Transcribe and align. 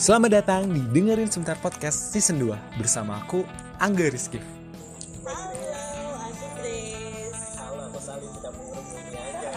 Selamat 0.00 0.40
datang 0.40 0.64
di 0.72 0.80
Dengerin 0.80 1.28
Sebentar 1.28 1.60
Podcast 1.60 2.08
Season 2.08 2.40
2 2.40 2.80
bersama 2.80 3.20
aku, 3.20 3.44
Angga 3.76 4.08
Rizky. 4.08 4.40
Halo, 4.40 6.24
aku 6.24 6.46
Grace. 6.56 7.44
Halo, 7.60 7.84
aku 7.92 8.00
Sali 8.00 8.24
tidak 8.32 8.52
mengerumuni 8.56 9.12
aja. 9.20 9.52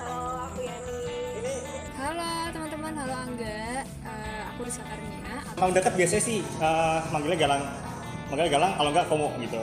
Halo, 0.00 0.48
aku 0.48 0.58
Yani. 0.64 1.00
Ini 1.36 1.54
Halo 2.00 2.32
teman-teman, 2.48 2.92
halo 2.96 3.14
Angga. 3.28 3.60
Eh, 3.84 4.40
aku 4.56 4.60
Risa 4.64 4.82
Karnia. 4.88 5.34
Kalau 5.52 5.72
dekat 5.76 5.92
biasanya 5.92 6.22
sih 6.24 6.38
eh, 6.40 6.98
manggilnya 7.12 7.38
galang. 7.44 7.62
Manggilnya 8.32 8.52
galang 8.56 8.72
kalau 8.80 8.88
enggak 8.96 9.06
komo 9.12 9.28
gitu. 9.36 9.62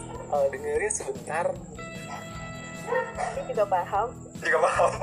eh, 0.31 0.47
dengerin 0.51 0.91
sebentar 0.91 1.45
Ini 3.31 3.51
juga 3.51 3.65
paham. 3.67 4.07
juga 4.39 4.57
paham 4.63 4.91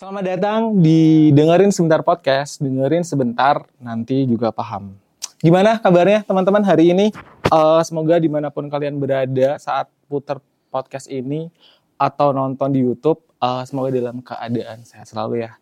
Selamat 0.00 0.24
datang 0.24 0.80
di 0.80 1.28
Dengerin 1.36 1.68
Sebentar 1.68 2.00
Podcast. 2.00 2.56
Dengerin 2.56 3.04
sebentar, 3.04 3.68
nanti 3.76 4.24
juga 4.24 4.48
paham. 4.48 4.96
Gimana 5.44 5.76
kabarnya 5.76 6.24
teman-teman 6.24 6.64
hari 6.64 6.96
ini? 6.96 7.12
Eh, 7.52 7.82
semoga 7.84 8.16
di 8.16 8.32
mana 8.32 8.48
pun 8.48 8.72
kalian 8.72 8.96
berada 8.96 9.60
saat 9.60 9.92
putar 10.08 10.40
podcast 10.72 11.04
ini 11.04 11.52
atau 12.00 12.32
nonton 12.32 12.72
di 12.72 12.80
YouTube, 12.80 13.20
eh, 13.44 13.62
semoga 13.68 13.92
dalam 13.92 14.24
keadaan 14.24 14.88
sehat 14.88 15.04
selalu 15.04 15.44
ya. 15.44 15.60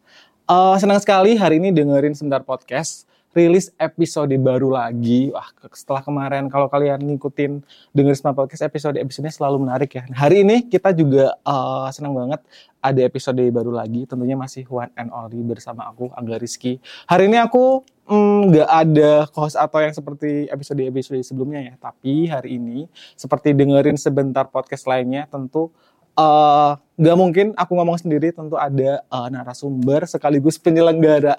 Eh, 0.48 0.76
senang 0.80 0.96
sekali 0.96 1.36
hari 1.36 1.60
ini 1.60 1.68
dengerin 1.76 2.16
sebentar 2.16 2.40
podcast 2.40 3.04
rilis 3.36 3.68
episode 3.76 4.32
baru 4.40 4.72
lagi. 4.72 5.28
Wah, 5.28 5.44
setelah 5.76 6.00
kemarin 6.00 6.48
kalau 6.48 6.72
kalian 6.72 7.04
ngikutin 7.04 7.60
dengerin 7.92 8.16
sebentar 8.16 8.32
podcast 8.32 8.64
episode 8.64 8.96
episodenya 8.96 9.28
selalu 9.28 9.68
menarik 9.68 10.00
ya. 10.00 10.08
Hari 10.08 10.48
ini 10.48 10.64
kita 10.64 10.96
juga 10.96 11.36
eh, 11.36 11.88
senang 11.92 12.16
banget 12.16 12.40
ada 12.80 13.00
episode 13.04 13.44
baru 13.52 13.76
lagi. 13.76 14.08
Tentunya 14.08 14.40
masih 14.40 14.64
one 14.72 14.88
and 14.96 15.12
only 15.12 15.44
bersama 15.44 15.84
aku 15.84 16.08
Angga 16.16 16.40
Rizky. 16.40 16.80
Hari 17.04 17.28
ini 17.28 17.36
aku 17.36 17.84
mm, 18.08 18.48
nggak 18.48 18.70
ada 18.72 19.28
host 19.36 19.52
atau 19.52 19.84
yang 19.84 19.92
seperti 19.92 20.48
episode-episode 20.48 21.20
sebelumnya 21.28 21.60
ya. 21.60 21.74
Tapi 21.76 22.24
hari 22.24 22.56
ini 22.56 22.88
seperti 23.20 23.52
dengerin 23.52 24.00
sebentar 24.00 24.48
podcast 24.48 24.88
lainnya 24.88 25.28
tentu 25.28 25.68
eh, 26.18 26.70
nggak 26.98 27.16
mungkin 27.16 27.46
aku 27.54 27.72
ngomong 27.72 27.96
sendiri. 27.96 28.30
Tentu 28.30 28.58
ada 28.58 29.00
eh, 29.00 29.26
narasumber 29.30 30.04
sekaligus 30.04 30.58
penyelenggara 30.58 31.38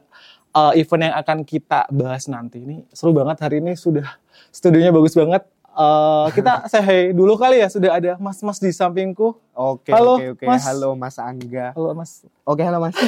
eh, 0.49 0.71
event 0.79 1.03
yang 1.05 1.15
akan 1.15 1.37
kita 1.43 1.85
bahas 1.89 2.25
nanti. 2.25 2.63
Ini 2.63 2.87
seru 2.89 3.11
banget 3.11 3.37
hari 3.39 3.59
ini 3.59 3.75
sudah 3.75 4.07
studionya 4.49 4.89
bagus 4.89 5.13
banget. 5.13 5.43
Eh, 5.69 6.27
kita 6.33 6.63
say 6.71 6.81
hey 6.81 7.03
dulu 7.11 7.35
kali 7.35 7.59
ya 7.59 7.67
sudah 7.67 7.91
ada 7.93 8.11
mas-mas 8.17 8.57
di 8.57 8.71
sampingku. 8.71 9.35
Oke, 9.53 9.91
Halo, 9.91 10.17
oke, 10.17 10.25
oke. 10.33 10.45
Mas. 10.45 10.63
Halo 10.63 10.89
Mas 10.95 11.15
Angga. 11.17 11.71
Halo 11.71 11.91
mas, 11.93 12.11
Oke, 12.43 12.63
halo 12.63 12.79
Mas. 12.79 12.95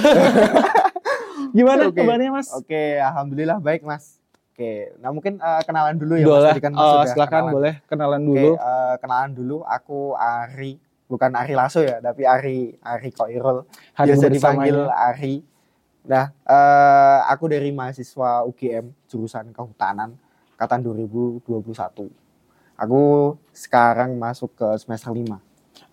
gimana 1.52 1.90
Oke. 1.90 2.00
kabarnya 2.00 2.32
mas? 2.32 2.48
Oke, 2.54 2.96
alhamdulillah 2.96 3.60
baik 3.60 3.84
Mas. 3.84 4.20
Oke, 4.52 4.94
nah 5.00 5.10
mungkin 5.10 5.36
eh, 5.36 5.62
kenalan 5.66 5.96
dulu 5.98 6.14
ya 6.16 6.28
boleh, 6.28 6.38
Mas. 6.38 6.54
Tadi 6.54 6.62
kan 6.62 6.72
Mas 6.72 6.86
sudah 6.86 7.08
silakan 7.10 7.32
kenalan. 7.42 7.52
boleh 7.52 7.74
kenalan 7.88 8.22
Oke, 8.22 8.30
dulu. 8.30 8.52
eh, 8.54 8.96
kenalan 9.00 9.32
dulu. 9.34 9.58
Aku 9.66 10.00
Ari, 10.14 10.72
bukan 11.12 11.36
Ari 11.36 11.52
Lasso 11.52 11.84
ya, 11.84 12.00
tapi 12.00 12.24
Ari 12.24 12.80
Ari 12.80 13.12
Koirul. 13.12 13.68
Hari 14.00 14.16
Biasa 14.16 14.32
dipanggil 14.32 14.78
Ari. 14.88 15.44
Nah, 16.08 16.32
eh, 16.32 17.20
aku 17.28 17.52
dari 17.52 17.70
mahasiswa 17.76 18.48
UGM 18.48 18.96
jurusan 19.12 19.52
Kehutanan 19.52 20.16
angkatan 20.56 20.80
2021. 20.88 22.08
Aku 22.80 23.36
sekarang 23.52 24.16
masuk 24.16 24.56
ke 24.56 24.68
semester 24.80 25.12
5. 25.12 25.38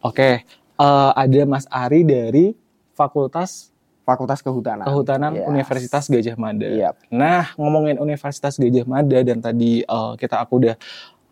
Oke, 0.01 0.47
eh, 0.79 1.11
ada 1.13 1.41
Mas 1.45 1.67
Ari 1.67 2.07
dari 2.07 2.55
Fakultas 2.95 3.75
Fakultas 4.09 4.41
Kehutanan. 4.41 4.89
Kehutanan 4.89 5.33
Yes. 5.37 5.45
Universitas 5.45 6.05
Gajah 6.09 6.37
Mada. 6.41 6.65
Iya. 6.65 6.97
Nah, 7.13 7.53
ngomongin 7.61 8.01
Universitas 8.01 8.57
Gajah 8.57 8.89
Mada 8.89 9.19
dan 9.21 9.45
tadi 9.45 9.85
eh, 9.85 10.13
kita 10.17 10.41
aku 10.41 10.65
udah 10.65 10.81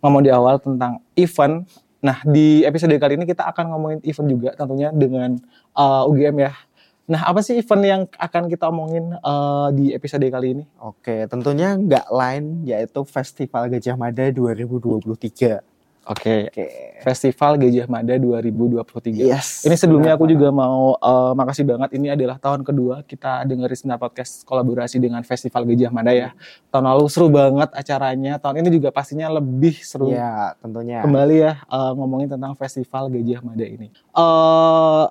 ngomong 0.05 0.21
di 0.21 0.29
awal 0.29 0.61
tentang 0.61 1.01
event. 1.17 1.65
Nah, 2.05 2.21
di 2.27 2.62
episode 2.62 2.93
kali 3.01 3.17
ini 3.17 3.25
kita 3.25 3.49
akan 3.49 3.73
ngomongin 3.73 4.01
event 4.05 4.29
juga 4.29 4.51
tentunya 4.57 4.89
dengan 4.93 5.37
eh, 5.77 6.09
UGM 6.09 6.37
ya. 6.41 6.53
Nah, 7.07 7.23
apa 7.23 7.39
sih 7.39 7.55
event 7.62 7.83
yang 7.87 8.03
akan 8.19 8.51
kita 8.51 8.67
omongin 8.67 9.15
eh, 9.15 9.69
di 9.77 9.95
episode 9.95 10.27
kali 10.27 10.61
ini? 10.61 10.65
Oke, 10.81 11.29
tentunya 11.31 11.79
nggak 11.79 12.06
lain 12.11 12.67
yaitu 12.67 13.05
Festival 13.06 13.71
Gajah 13.71 13.97
Mada 13.97 14.29
2023. 14.33 15.75
Oke, 16.06 16.47
Oke. 16.55 16.67
Festival 17.03 17.59
Gajah 17.59 17.91
Mada 17.91 18.15
2023. 18.15 19.27
Yes. 19.27 19.67
Ini 19.67 19.75
sebelumnya 19.75 20.15
aku 20.15 20.31
juga 20.31 20.55
mau 20.55 20.94
eh, 20.94 21.33
makasih 21.34 21.67
banget. 21.67 21.99
Ini 21.99 22.15
adalah 22.15 22.39
tahun 22.39 22.62
kedua 22.62 23.03
kita 23.03 23.43
dengerin 23.43 23.75
Senar 23.75 23.99
Podcast 23.99 24.47
kolaborasi 24.47 25.03
dengan 25.03 25.27
Festival 25.27 25.67
Gajah 25.67 25.91
Mada 25.91 26.15
ya. 26.15 26.31
Tahun 26.71 26.87
lalu 26.87 27.11
seru 27.11 27.27
banget 27.27 27.75
acaranya. 27.75 28.39
Tahun 28.39 28.55
ini 28.62 28.71
juga 28.71 28.94
pastinya 28.94 29.27
lebih 29.34 29.83
seru. 29.83 30.15
Iya, 30.15 30.55
tentunya. 30.62 31.03
Kembali 31.03 31.37
ya 31.43 31.53
eh, 31.67 31.93
ngomongin 31.99 32.31
tentang 32.31 32.55
Festival 32.55 33.11
Gajah 33.11 33.41
Mada 33.43 33.67
ini. 33.67 33.91
Eh 33.91 35.06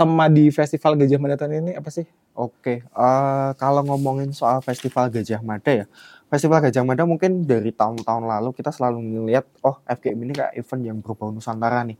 tema 0.00 0.32
di 0.32 0.48
Festival 0.48 0.96
Gajah 0.96 1.18
Mada 1.20 1.36
tahun 1.36 1.60
ini 1.60 1.72
apa 1.76 1.92
sih? 1.92 2.08
Oke, 2.32 2.86
eh, 2.86 3.50
kalau 3.60 3.84
ngomongin 3.84 4.32
soal 4.32 4.64
Festival 4.64 5.12
Gajah 5.12 5.44
Mada 5.44 5.84
ya, 5.84 5.86
Festival 6.30 6.62
Gajah 6.62 6.86
Mada 6.86 7.02
mungkin 7.02 7.42
dari 7.42 7.74
tahun-tahun 7.74 8.22
lalu 8.22 8.54
kita 8.54 8.70
selalu 8.70 9.02
melihat, 9.02 9.50
oh 9.66 9.82
FGM 9.82 10.30
ini 10.30 10.32
kayak 10.38 10.54
event 10.54 10.82
yang 10.86 10.98
berbau 11.02 11.34
Nusantara 11.34 11.82
nih, 11.82 11.98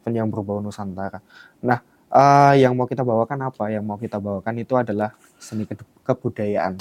event 0.00 0.16
yang 0.16 0.28
berbau 0.32 0.64
Nusantara. 0.64 1.20
Nah, 1.60 1.84
eh, 2.08 2.64
yang 2.64 2.72
mau 2.72 2.88
kita 2.88 3.04
bawakan 3.04 3.52
apa? 3.52 3.68
Yang 3.68 3.84
mau 3.84 4.00
kita 4.00 4.16
bawakan 4.16 4.64
itu 4.64 4.72
adalah 4.80 5.12
seni 5.36 5.68
ke- 5.68 5.76
kebudayaan. 6.08 6.80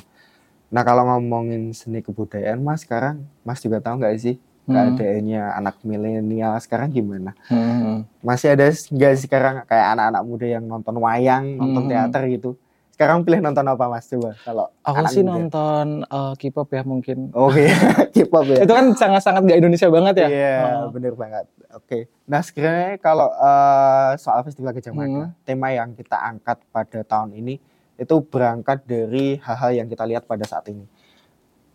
Nah, 0.72 0.82
kalau 0.88 1.04
ngomongin 1.04 1.76
seni 1.76 2.00
kebudayaan, 2.00 2.64
Mas 2.64 2.88
sekarang, 2.88 3.28
Mas 3.44 3.60
juga 3.60 3.84
tahu 3.84 4.00
nggak 4.00 4.16
sih 4.16 4.40
Hmm. 4.66 4.96
keadaannya 4.96 5.42
anak 5.62 5.76
milenial 5.86 6.58
sekarang 6.64 6.90
gimana? 6.90 7.36
Hmm. 7.52 8.08
Masih 8.24 8.56
ada 8.58 8.72
nggak 8.72 9.14
sekarang 9.20 9.56
kayak 9.68 9.88
anak-anak 9.94 10.24
muda 10.26 10.48
yang 10.48 10.64
nonton 10.66 10.96
wayang, 10.98 11.60
nonton 11.60 11.86
Hmm. 11.86 11.92
teater 11.92 12.24
gitu? 12.32 12.52
Sekarang 12.96 13.28
pilih 13.28 13.44
nonton 13.44 13.68
apa 13.68 13.92
mas 13.92 14.08
coba? 14.08 14.40
Kalau 14.40 14.72
Aku 14.80 15.04
sih 15.12 15.20
muda. 15.20 15.36
nonton 15.36 15.86
eh, 16.02 16.34
K-pop 16.40 16.70
ya 16.70 16.82
mungkin. 16.82 17.28
Oke, 17.30 17.68
K-pop 18.16 18.48
ya. 18.48 18.64
Itu 18.64 18.72
kan 18.72 18.96
sangat-sangat 18.96 19.44
gak 19.44 19.60
Indonesia 19.60 19.92
banget 19.92 20.16
ya. 20.16 20.28
Iya, 20.28 20.56
Oh. 20.80 20.90
bener 20.90 21.12
banget. 21.14 21.44
Oke. 21.70 22.08
Nah, 22.24 22.40
sebenarnya 22.40 22.96
kalau 22.98 23.28
eh, 23.30 24.12
soal 24.16 24.40
Festival 24.42 24.72
Gajah 24.72 24.92
Mada, 24.92 25.12
Hmm. 25.28 25.36
tema 25.44 25.70
yang 25.70 25.92
kita 25.92 26.16
angkat 26.16 26.64
pada 26.66 27.04
tahun 27.04 27.36
ini 27.36 27.60
itu 27.96 28.16
berangkat 28.22 28.84
dari 28.84 29.36
hal-hal 29.38 29.72
yang 29.74 29.88
kita 29.88 30.04
lihat 30.06 30.24
pada 30.24 30.48
saat 30.48 30.64
ini. 30.66 30.88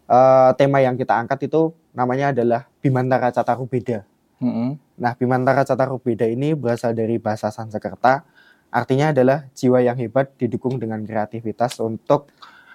Eh, 0.06 0.50
tema 0.56 0.80
yang 0.80 0.96
kita 0.96 1.14
angkat 1.14 1.44
itu 1.44 1.70
namanya 1.92 2.32
adalah 2.32 2.64
Bimantara 2.80 3.28
Cataru 3.28 3.62
Beda. 3.64 4.08
Mm-mm. 4.40 4.80
Nah, 4.96 5.12
Bimantara 5.14 5.62
Cataru 5.62 6.00
Beda 6.00 6.24
ini 6.24 6.50
berasal 6.52 6.92
dari 6.92 7.20
bahasa 7.20 7.52
Sanskerta, 7.52 8.24
artinya 8.70 9.10
adalah 9.10 9.46
jiwa 9.52 9.82
yang 9.82 9.98
hebat 9.98 10.30
didukung 10.38 10.78
dengan 10.78 11.02
kreativitas 11.02 11.78
untuk 11.82 12.30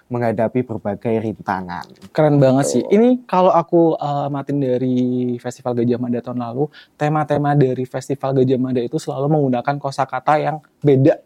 menghadapi 0.06 0.62
berbagai 0.62 1.18
rintangan. 1.18 2.14
Keren 2.14 2.38
banget 2.38 2.64
sih. 2.70 2.82
Betul. 2.86 2.94
Ini 2.94 3.08
kalau 3.26 3.50
aku 3.50 3.98
uh, 3.98 4.30
amatin 4.30 4.62
dari 4.62 5.34
Festival 5.42 5.74
Gajah 5.82 5.98
Mada 5.98 6.22
tahun 6.22 6.38
lalu, 6.38 6.70
tema-tema 6.94 7.58
dari 7.58 7.82
Festival 7.82 8.30
Gajah 8.38 8.58
Mada 8.60 8.78
itu 8.78 9.02
selalu 9.02 9.26
menggunakan 9.26 9.74
kosakata 9.82 10.38
yang 10.38 10.62
beda. 10.78 11.18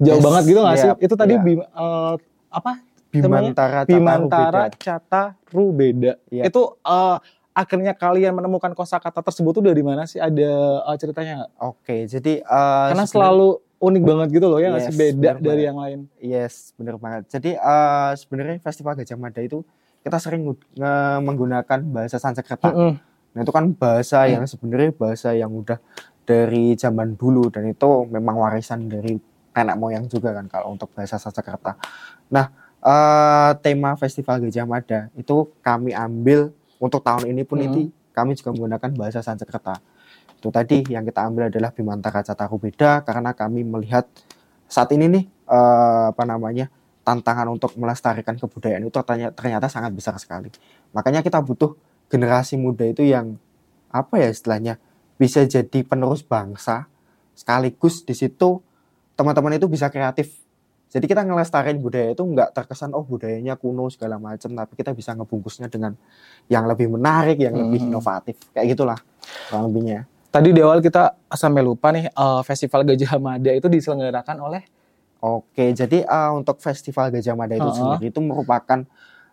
Jauh 0.00 0.16
Yes, 0.16 0.24
banget 0.24 0.42
gitu 0.46 0.60
nggak 0.62 0.78
sih? 0.78 0.90
Itu 1.02 1.14
tadi 1.18 1.34
iya. 1.36 1.42
bim- 1.42 1.70
uh, 1.74 2.14
apa? 2.48 2.72
Bimantara 3.10 3.82
Cataru 3.82 3.90
Bimantara 3.90 4.62
Beda. 4.70 4.78
Cataru 4.78 5.64
Beda. 5.74 6.12
Itu 6.30 6.78
uh, 6.86 7.18
akhirnya 7.50 7.92
kalian 7.98 8.32
menemukan 8.38 8.72
kosakata 8.78 9.20
tersebut 9.26 9.58
tuh 9.58 9.64
dari 9.66 9.82
mana 9.82 10.06
sih? 10.06 10.22
Ada 10.22 10.86
uh, 10.86 10.96
ceritanya 10.96 11.32
nggak? 11.42 11.50
Oke, 11.66 11.96
jadi 12.06 12.46
eh, 12.46 12.88
Karena 12.94 13.04
selalu 13.10 13.58
unik 13.80 14.02
banget 14.02 14.28
gitu 14.30 14.46
loh 14.46 14.58
ya? 14.58 14.70
Yes, 14.70 14.92
Beda 14.92 15.34
dari 15.34 15.40
banget. 15.40 15.60
yang 15.64 15.78
lain. 15.78 16.00
Yes, 16.18 16.54
bener 16.74 16.94
banget. 16.94 17.26
Jadi 17.28 17.50
eh, 17.52 18.10
sebenarnya 18.14 18.60
Festival 18.60 18.92
Gajah 18.94 19.16
Mada 19.16 19.40
itu 19.40 19.64
kita 20.00 20.16
sering 20.16 20.44
nge- 20.44 20.60
menggunakan 21.18 21.80
bahasa 21.86 22.16
Sanskerta. 22.16 22.70
Mm-mm. 22.70 22.92
Nah 23.30 23.40
itu 23.40 23.50
kan 23.50 23.64
bahasa 23.70 24.22
Hmm. 24.22 24.32
yang 24.32 24.44
sebenarnya 24.44 24.90
bahasa 24.92 25.32
yang 25.32 25.48
udah 25.50 25.80
dari 26.22 26.72
zaman 26.74 27.14
dulu 27.14 27.48
dan 27.48 27.66
itu 27.66 27.88
memang 28.06 28.36
warisan 28.38 28.86
dari 28.86 29.16
nenek 29.50 29.76
moyang 29.76 30.06
juga 30.06 30.30
kan 30.30 30.46
kalau 30.46 30.70
untuk 30.70 30.88
bahasa 30.90 31.16
Sanskerta. 31.16 31.74
Nah, 32.28 32.46
eh, 32.78 33.50
tema 33.58 33.92
Festival 33.94 34.40
Gajah 34.40 34.64
Mada 34.64 35.00
itu 35.14 35.48
kami 35.58 35.90
ambil 35.90 36.48
untuk 36.76 37.00
tahun 37.00 37.28
ini 37.28 37.42
pun 37.42 37.58
Hmm. 37.58 37.66
ini 37.66 37.82
kami 38.10 38.34
juga 38.34 38.50
menggunakan 38.50 38.90
bahasa 38.94 39.20
Sanskerta. 39.20 39.80
Itu 40.40 40.48
tadi 40.48 40.88
yang 40.88 41.04
kita 41.04 41.20
ambil 41.28 41.52
adalah 41.52 41.68
Bimantara 41.68 42.24
Cataru 42.24 42.56
Beda 42.56 43.04
karena 43.04 43.36
kami 43.36 43.60
melihat 43.60 44.08
saat 44.64 44.88
ini 44.96 45.04
nih 45.12 45.24
eh, 45.28 46.04
apa 46.16 46.24
namanya 46.24 46.72
tantangan 47.04 47.52
untuk 47.52 47.76
melestarikan 47.76 48.40
kebudayaan 48.40 48.88
itu 48.88 48.92
ternyata, 49.04 49.36
ternyata 49.36 49.66
sangat 49.68 49.92
besar 49.92 50.16
sekali. 50.16 50.48
Makanya 50.96 51.20
kita 51.20 51.44
butuh 51.44 51.76
generasi 52.08 52.56
muda 52.56 52.88
itu 52.88 53.04
yang 53.04 53.36
apa 53.92 54.16
ya 54.16 54.32
istilahnya 54.32 54.80
bisa 55.20 55.44
jadi 55.44 55.84
penerus 55.84 56.24
bangsa 56.24 56.88
sekaligus 57.36 58.00
di 58.08 58.16
situ 58.16 58.64
teman-teman 59.12 59.60
itu 59.60 59.68
bisa 59.68 59.92
kreatif. 59.92 60.40
Jadi 60.90 61.06
kita 61.06 61.22
ngelestariin 61.22 61.78
budaya 61.78 62.10
itu 62.16 62.24
nggak 62.24 62.50
terkesan 62.50 62.90
oh 62.98 63.06
budayanya 63.06 63.54
kuno 63.54 63.86
segala 63.92 64.18
macam, 64.18 64.50
tapi 64.56 64.72
kita 64.74 64.90
bisa 64.90 65.14
ngebungkusnya 65.14 65.70
dengan 65.70 65.94
yang 66.50 66.66
lebih 66.66 66.90
menarik, 66.90 67.38
yang 67.38 67.54
lebih 67.54 67.86
Hmm. 67.86 67.90
inovatif. 67.94 68.34
Kayak 68.50 68.66
gitulah 68.74 68.98
kurang 69.46 69.70
lebihnya. 69.70 70.08
Tadi 70.30 70.54
di 70.54 70.62
awal 70.62 70.78
kita 70.78 71.18
sampai 71.28 71.58
lupa 71.60 71.90
nih 71.90 72.06
eh, 72.06 72.40
Festival 72.42 72.86
Gajah 72.86 73.18
Mada 73.18 73.50
itu 73.50 73.66
diselenggarakan 73.66 74.38
oleh 74.40 74.62
Oke, 75.20 75.74
jadi 75.74 76.00
eh, 76.00 76.30
untuk 76.32 76.58
Festival 76.58 77.10
Gajah 77.10 77.34
Mada 77.34 77.52
itu 77.52 77.66
Ha-ha. 77.66 77.76
sendiri 77.76 78.08
itu 78.08 78.20
merupakan 78.20 78.78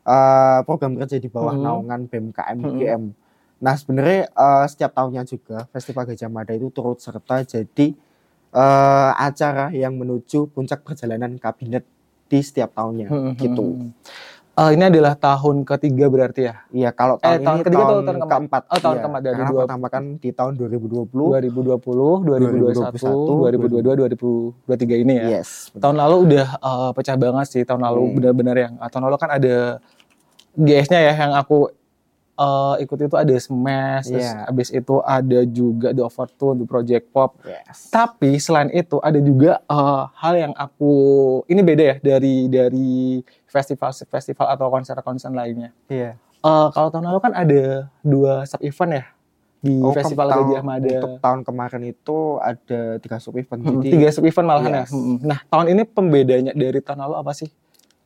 eh, 0.04 0.60
program 0.64 0.98
kerja 0.98 1.16
di 1.16 1.28
bawah 1.28 1.54
Mhm. 1.54 1.62
naungan 1.62 2.00
BMKM. 2.04 2.58
UGM. 2.60 3.04
Nah, 3.58 3.74
sebenarnya 3.74 4.28
eh, 4.28 4.66
setiap 4.68 4.92
tahunnya 4.92 5.24
juga 5.24 5.70
Festival 5.70 6.04
Gajah 6.08 6.28
Mada 6.28 6.52
itu 6.52 6.68
turut 6.70 6.98
serta 6.98 7.46
jadi 7.46 7.94
eh, 8.50 9.12
acara 9.14 9.70
yang 9.70 9.94
menuju 9.94 10.50
puncak 10.50 10.82
perjalanan 10.82 11.38
kabinet 11.38 11.86
di 12.26 12.40
setiap 12.42 12.74
tahunnya 12.74 13.08
Hmm, 13.08 13.34
gitu. 13.38 13.64
hmm. 13.78 13.90
Eh, 14.58 14.74
ini 14.74 14.90
adalah 14.90 15.14
tahun 15.14 15.62
ketiga 15.62 16.10
berarti 16.10 16.50
ya. 16.50 16.66
Iya, 16.74 16.90
kalau 16.90 17.22
Eh, 17.22 17.38
tahun, 17.38 17.46
tahun 17.46 17.58
ini 17.58 17.62
ketiga 17.62 17.84
tahun, 17.86 17.94
tahun 18.02 18.18
keempat? 18.18 18.34
keempat. 18.34 18.62
Oh, 18.66 18.80
tahun 18.82 18.96
Iya, 18.98 19.02
keempat 19.06 19.22
dari 19.22 19.36
karena 19.38 19.52
dua- 19.54 19.62
pertama 19.62 19.86
kan 19.86 20.04
di 20.18 20.30
tahun 20.34 20.54
2020. 20.58 21.28
2020, 21.30 22.10
2021, 22.26 23.34
2022, 23.38 23.94
2023 23.94 24.98
ini 24.98 25.14
ya. 25.14 25.26
Yes. 25.38 25.70
benar. 25.70 25.82
Tahun 25.86 25.96
lalu 26.02 26.16
udah 26.26 26.48
eh, 26.58 26.90
pecah 26.92 27.16
banget 27.16 27.46
sih. 27.48 27.62
Tahun 27.62 27.78
lalu 27.78 28.02
Hmm. 28.02 28.14
benar-benar 28.18 28.56
yang 28.58 28.74
ah, 28.82 28.90
tahun 28.90 29.04
lalu 29.06 29.18
kan 29.22 29.30
ada 29.30 29.56
GS-nya 30.58 31.00
ya 31.06 31.14
yang 31.14 31.38
aku 31.38 31.70
eh, 32.38 32.76
ikut 32.80 32.98
itu 33.00 33.16
ada 33.16 33.36
Smash, 33.36 34.06
terus 34.08 34.24
Iya. 34.24 34.46
habis 34.46 34.70
itu 34.70 34.96
ada 35.00 35.40
juga 35.44 35.90
The 35.90 36.02
Overtune, 36.02 36.62
The 36.62 36.68
Project 36.68 37.06
Pop. 37.10 37.42
Yes. 37.42 37.90
Tapi 37.90 38.38
selain 38.38 38.70
itu 38.72 38.98
ada 39.00 39.18
juga 39.18 39.60
eh, 39.60 40.04
hal 40.16 40.34
yang 40.40 40.54
aku 40.54 40.94
ini 41.46 41.62
beda 41.62 41.84
ya 41.84 41.96
dari 41.98 42.46
dari 42.46 43.20
festival-festival 43.48 44.48
atau 44.48 44.70
konser-konser 44.70 45.32
lainnya. 45.32 45.74
Iya. 45.88 46.14
Eh, 46.38 46.68
kalau 46.72 46.88
tahun 46.88 47.06
lalu 47.06 47.20
kan 47.20 47.34
ada 47.34 47.64
dua 48.00 48.46
sub 48.46 48.62
event 48.62 48.94
ya 48.94 49.06
di 49.58 49.74
Oh, 49.76 49.90
Festival 49.90 50.30
tahun- 50.30 50.48
Gajah 50.48 50.64
Mada. 50.64 50.86
Untuk 50.96 51.14
tahun 51.18 51.40
kemarin 51.42 51.82
itu 51.84 52.18
ada 52.40 52.82
tiga 52.98 53.18
sub 53.18 53.34
event. 53.36 53.58
Hmm, 53.60 53.82
Jadi 53.82 53.90
tiga 53.92 54.08
sub 54.12 54.24
event 54.24 54.46
malahan 54.46 54.72
Yes. 54.72 54.80
ya. 54.84 54.94
Hmm, 54.94 55.18
Nah 55.20 55.40
tahun 55.44 55.66
ini 55.68 55.82
pembedanya 55.84 56.52
dari 56.54 56.80
tahun 56.80 57.02
lalu 57.02 57.16
apa 57.18 57.34
sih? 57.34 57.50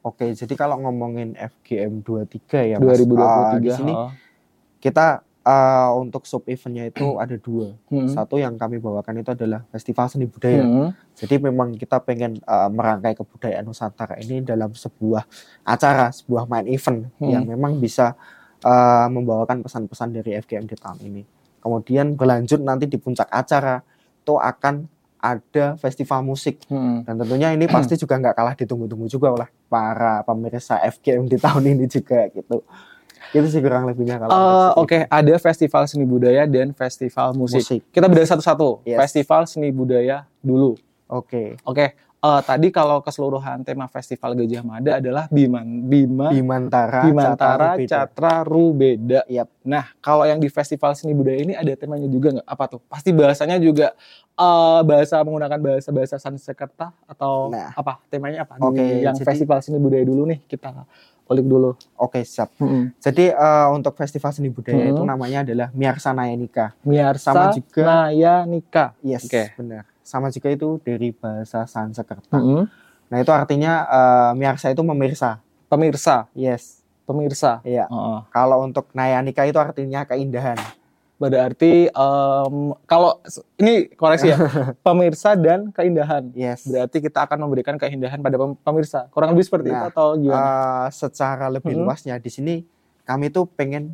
Oke, 0.02 0.34
jadi 0.34 0.54
kalau 0.58 0.82
ngomongin 0.82 1.38
FGM 1.38 2.02
23 2.02 2.74
ya 2.74 2.78
Mas, 2.82 3.06
2023. 3.06 3.14
uh, 3.22 3.58
di 3.62 3.70
sini 3.70 3.94
kita 4.82 5.22
uh, 5.46 5.94
untuk 5.98 6.26
sub 6.26 6.42
eventnya 6.50 6.90
itu 6.90 7.06
ada 7.24 7.38
dua. 7.38 7.78
Hmm. 7.90 8.10
Satu 8.10 8.42
yang 8.42 8.58
kami 8.58 8.82
bawakan 8.82 9.22
itu 9.22 9.30
adalah 9.34 9.62
festival 9.70 10.10
seni 10.10 10.26
budaya. 10.26 10.66
Hmm. 10.66 10.90
Jadi 11.14 11.38
memang 11.38 11.78
kita 11.78 12.02
pengen 12.02 12.42
uh, 12.50 12.70
merangkai 12.74 13.14
kebudayaan 13.14 13.62
Nusantara 13.62 14.18
ini 14.18 14.42
dalam 14.42 14.74
sebuah 14.74 15.26
acara, 15.62 16.10
sebuah 16.10 16.50
main 16.50 16.66
event 16.66 17.06
Hmm. 17.22 17.30
yang 17.30 17.44
memang 17.46 17.78
bisa 17.78 18.18
uh, 18.66 19.06
membawakan 19.06 19.62
pesan-pesan 19.62 20.18
dari 20.18 20.34
FGM 20.42 20.66
di 20.66 20.78
tahun 20.78 20.98
ini. 21.06 21.24
Kemudian 21.62 22.18
berlanjut 22.18 22.58
nanti 22.58 22.90
di 22.90 22.98
puncak 22.98 23.30
acara 23.30 23.86
itu 24.22 24.34
akan 24.34 24.90
ada 25.22 25.78
festival 25.78 26.26
musik 26.26 26.58
Hmm. 26.66 27.06
dan 27.06 27.16
tentunya 27.16 27.54
ini 27.54 27.70
pasti 27.70 27.94
juga 27.96 28.18
nggak 28.18 28.34
kalah 28.34 28.56
ditunggu-tunggu 28.58 29.06
juga 29.06 29.30
oleh 29.32 29.48
para 29.70 30.26
pemirsa 30.26 30.82
FGM 30.82 31.30
di 31.30 31.38
tahun 31.38 31.64
ini 31.72 31.86
juga 31.88 32.26
gitu. 32.28 32.66
Itu 33.32 33.48
sih 33.48 33.62
kurang 33.62 33.88
lebihnya 33.88 34.20
kalau 34.20 34.34
untuk 34.76 34.92
Oke, 34.92 35.00
ada 35.06 35.34
festival 35.38 35.88
seni 35.88 36.04
budaya 36.04 36.44
dan 36.44 36.74
festival 36.74 37.32
musik. 37.32 37.64
musik. 37.64 37.82
Kita 37.88 38.10
beda 38.10 38.28
satu-satu. 38.28 38.84
Yes. 38.84 38.98
Festival 39.00 39.48
seni 39.48 39.70
budaya 39.72 40.28
dulu. 40.42 40.76
Oke. 41.08 41.56
Oke, 41.64 41.96
eh, 42.22 42.42
tadi 42.42 42.68
kalau 42.70 43.02
keseluruhan 43.02 43.62
tema 43.62 43.86
Festival 43.86 44.34
Gajah 44.36 44.62
Mada 44.62 44.92
adalah 44.98 45.26
Biman, 45.28 45.86
Bima, 45.86 46.30
Bimantara, 46.30 47.02
Bimantara. 47.04 47.70
Catra, 47.82 48.46
Rubeda. 48.46 49.26
Yap. 49.26 49.50
Nah, 49.64 49.90
kalau 49.98 50.24
yang 50.24 50.38
di 50.38 50.48
Festival 50.48 50.94
Seni 50.94 51.12
Budaya 51.12 51.38
ini 51.38 51.54
ada 51.54 51.74
temanya 51.74 52.06
juga 52.06 52.38
nggak? 52.38 52.48
Apa 52.48 52.64
tuh? 52.68 52.82
Pasti 52.86 53.10
bahasanya 53.10 53.58
juga 53.58 53.98
eh, 54.32 54.80
bahasa 54.82 55.22
menggunakan 55.22 55.60
bahasa-bahasa 55.60 56.16
Sanskerta 56.18 56.94
atau 57.06 57.50
Nah. 57.50 57.74
apa? 57.74 58.02
Temanya 58.08 58.46
apa? 58.46 58.58
Oke, 58.60 59.02
yang 59.02 59.14
jadi- 59.14 59.26
Festival 59.26 59.60
Seni 59.60 59.78
Budaya 59.78 60.06
dulu 60.06 60.26
nih 60.26 60.40
kita 60.46 60.72
ulik 61.32 61.48
dulu. 61.48 61.72
Oke, 61.96 62.28
siap. 62.28 62.52
Hmm. 62.60 62.92
Jadi 62.98 63.32
eh, 63.32 63.68
untuk 63.72 63.96
festival 63.96 64.36
seni 64.36 64.52
budaya 64.52 64.84
Hmm. 64.84 64.92
itu 64.92 65.02
namanya 65.02 65.48
adalah 65.48 65.72
Miarsa 65.72 66.12
Nayanika. 66.12 66.76
Miarsa 66.84 67.32
Sama 67.32 67.56
juga- 67.56 67.88
Naya 67.88 68.44
Nika. 68.44 68.92
Yes, 69.00 69.24
Oke. 69.26 69.56
benar. 69.56 69.88
Sama 70.02 70.28
juga 70.28 70.50
itu 70.50 70.82
dari 70.82 71.10
bahasa 71.12 71.64
Sanskerta. 71.64 72.36
Hmm. 72.36 72.66
Nah, 73.08 73.18
itu 73.18 73.30
artinya 73.30 73.86
eh, 73.86 74.32
Miarsa 74.34 74.70
itu 74.70 74.82
memirsa. 74.82 75.40
Pemirsa, 75.68 76.28
Yes. 76.32 76.84
pemirsa. 77.02 77.60
Iya. 77.62 77.86
Heeh. 77.86 78.20
Kalau 78.28 78.62
untuk 78.62 78.88
Nayanika 78.92 79.44
itu 79.44 79.56
artinya 79.56 80.04
keindahan. 80.04 80.60
Berarti 81.16 81.86
em, 81.86 82.56
kalau 82.84 83.22
ini 83.56 83.86
koreksi 83.94 84.32
ya, 84.32 84.38
pemirsa 84.82 85.36
dan 85.36 85.70
keindahan. 85.70 86.34
Yes. 86.34 86.66
Berarti 86.66 86.98
kita 87.00 87.22
akan 87.22 87.38
memberikan 87.42 87.78
keindahan 87.78 88.18
pada 88.18 88.36
pem- 88.36 88.58
pemirsa. 88.58 89.06
Kurang 89.08 89.32
lebih 89.32 89.46
seperti 89.46 89.70
itu 89.70 89.78
Nah, 89.78 89.88
atau 89.88 90.08
gimana? 90.16 90.40
Eh, 90.40 90.88
secara 90.90 91.46
lebih 91.48 91.72
Mm-mm. 91.72 91.86
luasnya 91.86 92.18
di 92.18 92.28
sini 92.28 92.56
kami 93.04 93.30
tuh 93.30 93.46
pengen 93.46 93.94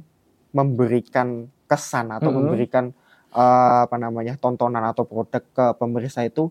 memberikan 0.52 1.28
kesan 1.66 2.10
atau 2.10 2.30
Mm-mm. 2.30 2.48
memberikan 2.48 2.96
eh, 3.32 3.80
apa 3.84 3.96
namanya 3.96 4.36
tontonan 4.36 4.84
atau 4.86 5.04
produk 5.04 5.44
ke 5.44 5.66
pemirsa 5.76 6.24
itu 6.24 6.48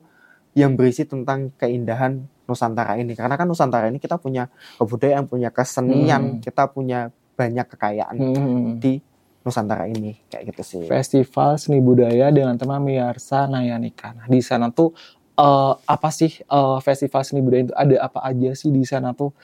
yang 0.52 0.72
berisi 0.72 1.04
tentang 1.04 1.52
keindahan 1.54 2.24
Nusantara 2.46 2.94
ini 2.96 3.12
karena 3.12 3.34
kan 3.34 3.44
Nusantara 3.44 3.90
ini 3.90 3.98
kita 3.98 4.16
punya 4.16 4.46
kebudayaan 4.78 5.26
punya 5.26 5.50
kesenian 5.50 6.38
Mm. 6.38 6.40
kita 6.40 6.70
punya 6.70 7.10
banyak 7.36 7.66
kekayaan 7.68 8.16
Hmm. 8.16 8.80
di 8.80 9.02
Nusantara 9.42 9.84
ini 9.86 10.16
kayak 10.26 10.54
gitu 10.54 10.62
sih 10.64 10.82
Festival 10.86 11.54
seni 11.54 11.78
budaya 11.78 12.32
dengan 12.32 12.56
tema 12.56 12.80
Miarsa 12.80 13.46
Nayanika. 13.46 14.10
Nah, 14.10 14.26
di 14.26 14.40
sana 14.40 14.70
tuh 14.70 14.96
eh, 15.36 15.74
apa 15.76 16.08
sih 16.08 16.32
eh, 16.40 16.78
festival 16.80 17.20
seni 17.22 17.44
budaya 17.44 17.62
itu 17.62 17.74
ada 17.76 17.96
apa 18.00 18.24
aja 18.24 18.50
sih 18.56 18.72
di 18.72 18.82
sana 18.82 19.12
tuh? 19.12 19.36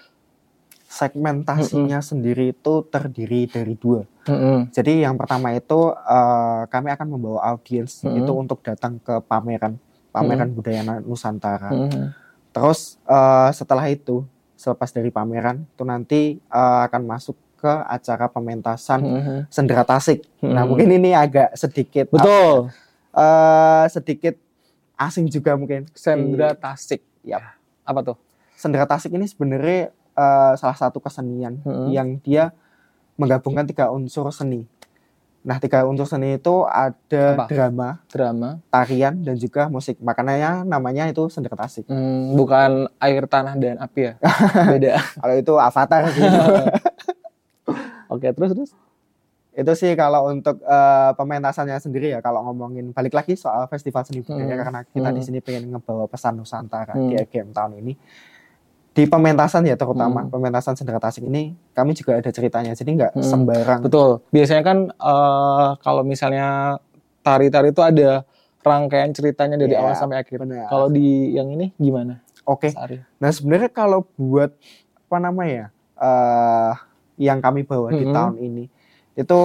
Segmentasinya 0.92 2.04
sendiri 2.04 2.52
itu 2.52 2.84
terdiri 2.86 3.48
dari 3.48 3.72
dua 3.74 4.04
Mm-mm. 4.22 4.70
Jadi 4.70 5.02
yang 5.02 5.18
pertama 5.18 5.50
itu 5.50 5.90
eh, 5.90 6.62
kami 6.68 6.92
akan 6.92 7.08
membawa 7.10 7.40
audiens 7.50 8.04
Mm-mm. 8.04 8.22
itu 8.22 8.30
untuk 8.30 8.62
datang 8.62 9.00
ke 9.00 9.18
pameran 9.24 9.80
pameran 10.12 10.52
budaya 10.52 10.84
Na- 10.84 11.02
Nusantara. 11.02 11.72
Mm-mm. 11.72 12.12
Terus 12.52 13.00
eh, 13.02 13.50
setelah 13.50 13.88
itu 13.88 14.22
selepas 14.54 14.94
dari 14.94 15.10
pameran 15.10 15.64
itu 15.64 15.82
nanti 15.82 16.20
eh, 16.38 16.80
akan 16.86 17.02
masuk 17.02 17.34
ke 17.58 17.72
acara 17.88 18.30
pementasan 18.30 19.00
Mm-mm. 19.02 19.38
sendera 19.50 19.82
tasik. 19.82 20.22
Nah 20.38 20.62
Mm-mm. 20.62 20.68
mungkin 20.70 20.88
ini 20.92 21.10
agak 21.16 21.58
sedikit 21.58 22.06
Betul. 22.12 22.70
eh, 23.10 23.84
sedikit 23.90 24.34
asing 24.94 25.26
juga 25.26 25.58
mungkin. 25.58 25.90
Sendra 25.98 26.54
Di- 26.54 26.62
Tasik. 26.62 27.00
Yap. 27.26 27.42
Apa 27.82 28.06
tuh? 28.06 28.16
Sendera 28.54 28.86
tasik 28.86 29.10
ini 29.10 29.26
sebenarnya 29.26 29.90
eh, 30.12 30.52
salah 30.54 30.74
satu 30.74 30.98
kesenian 30.98 31.60
Mm-mm. 31.60 31.88
yang 31.88 32.16
dia 32.18 32.52
menggabungkan 33.14 33.64
tiga 33.64 33.88
unsur 33.88 34.28
seni. 34.28 34.64
Nah, 35.42 35.58
tiga 35.58 35.82
unsur 35.82 36.06
seni 36.06 36.36
itu 36.36 36.62
ada 36.64 37.34
Apa? 37.34 37.46
drama, 37.46 37.88
Drama. 38.06 38.50
tarian, 38.68 39.18
dan 39.18 39.34
juga 39.34 39.66
musik. 39.66 39.98
Makanya 39.98 40.62
namanya 40.62 41.04
itu 41.04 41.26
sendera 41.26 41.58
tasik. 41.58 41.82
Hmm, 41.86 42.32
bukan 42.32 42.86
air 42.96 43.26
tanah 43.26 43.56
dan 43.56 43.74
api 43.76 44.00
ya. 44.00 44.12
Beda. 44.70 45.02
Kalau 45.02 45.34
itu 45.34 45.52
avatar 45.56 46.06
sih. 46.08 46.22
Oke, 48.08 48.28
terus 48.30 48.50
terus. 48.52 48.72
itu 49.52 49.68
sih 49.76 49.92
kalau 49.92 50.32
untuk 50.32 50.56
eh, 50.58 51.10
pementasannya 51.12 51.76
sendiri 51.76 52.08
ya. 52.08 52.20
Kalau 52.20 52.40
ngomongin 52.42 52.88
balik 52.90 53.12
lagi 53.12 53.34
soal 53.34 53.66
festival 53.66 54.00
seni 54.00 54.22
budaya 54.22 54.48
Hmm. 54.48 54.62
karena 54.62 54.80
kita 54.86 55.08
di 55.10 55.14
Hmm. 55.14 55.26
sini 55.26 55.38
pengen 55.38 55.64
ngebawa 55.68 56.06
pesan 56.06 56.38
Nusantara 56.38 56.94
Hmm. 56.94 57.10
di 57.10 57.18
EGM 57.18 57.50
tahun 57.50 57.76
ini. 57.76 57.92
Di 58.92 59.08
pementasan 59.08 59.64
ya 59.64 59.72
terutama 59.72 60.20
Hmm. 60.20 60.30
pementasan 60.30 60.76
sendera 60.76 61.00
tasik 61.00 61.24
ini 61.24 61.56
kami 61.72 61.96
juga 61.96 62.20
ada 62.20 62.28
ceritanya. 62.28 62.76
Jadi 62.76 62.90
nggak 62.92 63.12
Hmm. 63.16 63.24
sembarang. 63.24 63.80
Betul. 63.80 64.20
Biasanya 64.28 64.62
kan 64.62 64.78
eh, 64.92 65.68
kalau 65.80 66.04
misalnya 66.04 66.76
tari-tari 67.24 67.72
itu 67.72 67.80
ada 67.80 68.28
rangkaian 68.60 69.08
ceritanya 69.10 69.56
dari 69.56 69.72
Iya, 69.72 69.80
awal 69.80 69.96
sampai 69.96 70.20
akhir. 70.20 70.38
benar. 70.38 70.68
Kalau 70.68 70.86
di 70.86 71.32
yang 71.32 71.48
ini 71.50 71.72
gimana? 71.74 72.20
Oke. 72.44 72.68
Sari? 72.68 73.00
Nah 73.16 73.32
sebenarnya 73.32 73.72
kalau 73.72 74.04
buat 74.14 74.52
apa 75.02 75.16
namanya 75.18 75.72
eh 75.96 76.72
yang 77.16 77.40
kami 77.40 77.64
bawa 77.64 77.90
di 77.90 78.04
Mhm. 78.04 78.12
tahun 78.12 78.34
ini 78.38 78.64
itu 79.14 79.38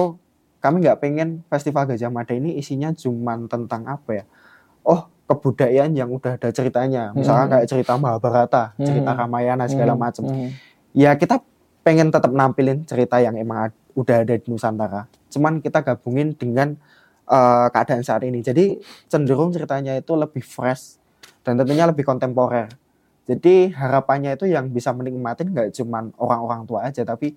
kami 0.58 0.82
nggak 0.82 0.98
pengen 0.98 1.28
festival 1.46 1.86
Gajah 1.86 2.10
Mada 2.10 2.34
ini 2.34 2.58
isinya 2.58 2.90
cuman 2.90 3.46
tentang 3.46 3.86
apa 3.86 4.10
ya? 4.12 4.24
Oh 4.82 5.08
kebudayaan 5.28 5.92
yang 5.92 6.08
udah 6.08 6.40
ada 6.40 6.48
ceritanya, 6.48 7.12
misalnya 7.12 7.44
Mhm. 7.44 7.52
kayak 7.52 7.66
cerita 7.68 7.92
Mahabharata, 7.94 8.64
cerita 8.80 9.12
Mhm. 9.12 9.18
Ramayana 9.20 9.64
segala 9.68 9.92
Hmm, 9.92 10.00
macam. 10.00 10.22
hmm. 10.24 10.48
Ya 10.96 11.12
kita 11.14 11.44
pengen 11.84 12.08
tetap 12.08 12.32
nampilin 12.32 12.82
cerita 12.82 13.20
yang 13.20 13.36
emang 13.36 13.68
ad- 13.68 13.78
udah 13.92 14.24
ada 14.24 14.34
di 14.34 14.46
Nusantara. 14.48 15.04
Cuman 15.28 15.60
kita 15.60 15.84
gabungin 15.84 16.32
dengan 16.32 16.74
eh, 17.28 17.68
keadaan 17.68 18.00
saat 18.00 18.24
ini. 18.24 18.40
Jadi 18.40 18.80
cenderung 19.04 19.52
ceritanya 19.52 19.92
itu 19.92 20.16
lebih 20.16 20.40
fresh 20.40 20.96
dan 21.44 21.60
tentunya 21.60 21.84
lebih 21.84 22.00
kontemporer. 22.00 22.72
Jadi 23.28 23.68
harapannya 23.68 24.32
itu 24.32 24.48
yang 24.48 24.72
bisa 24.72 24.96
menikmatin 24.96 25.52
nggak 25.52 25.76
cuman 25.76 26.08
orang-orang 26.16 26.64
tua 26.64 26.88
aja, 26.88 27.04
tapi 27.04 27.36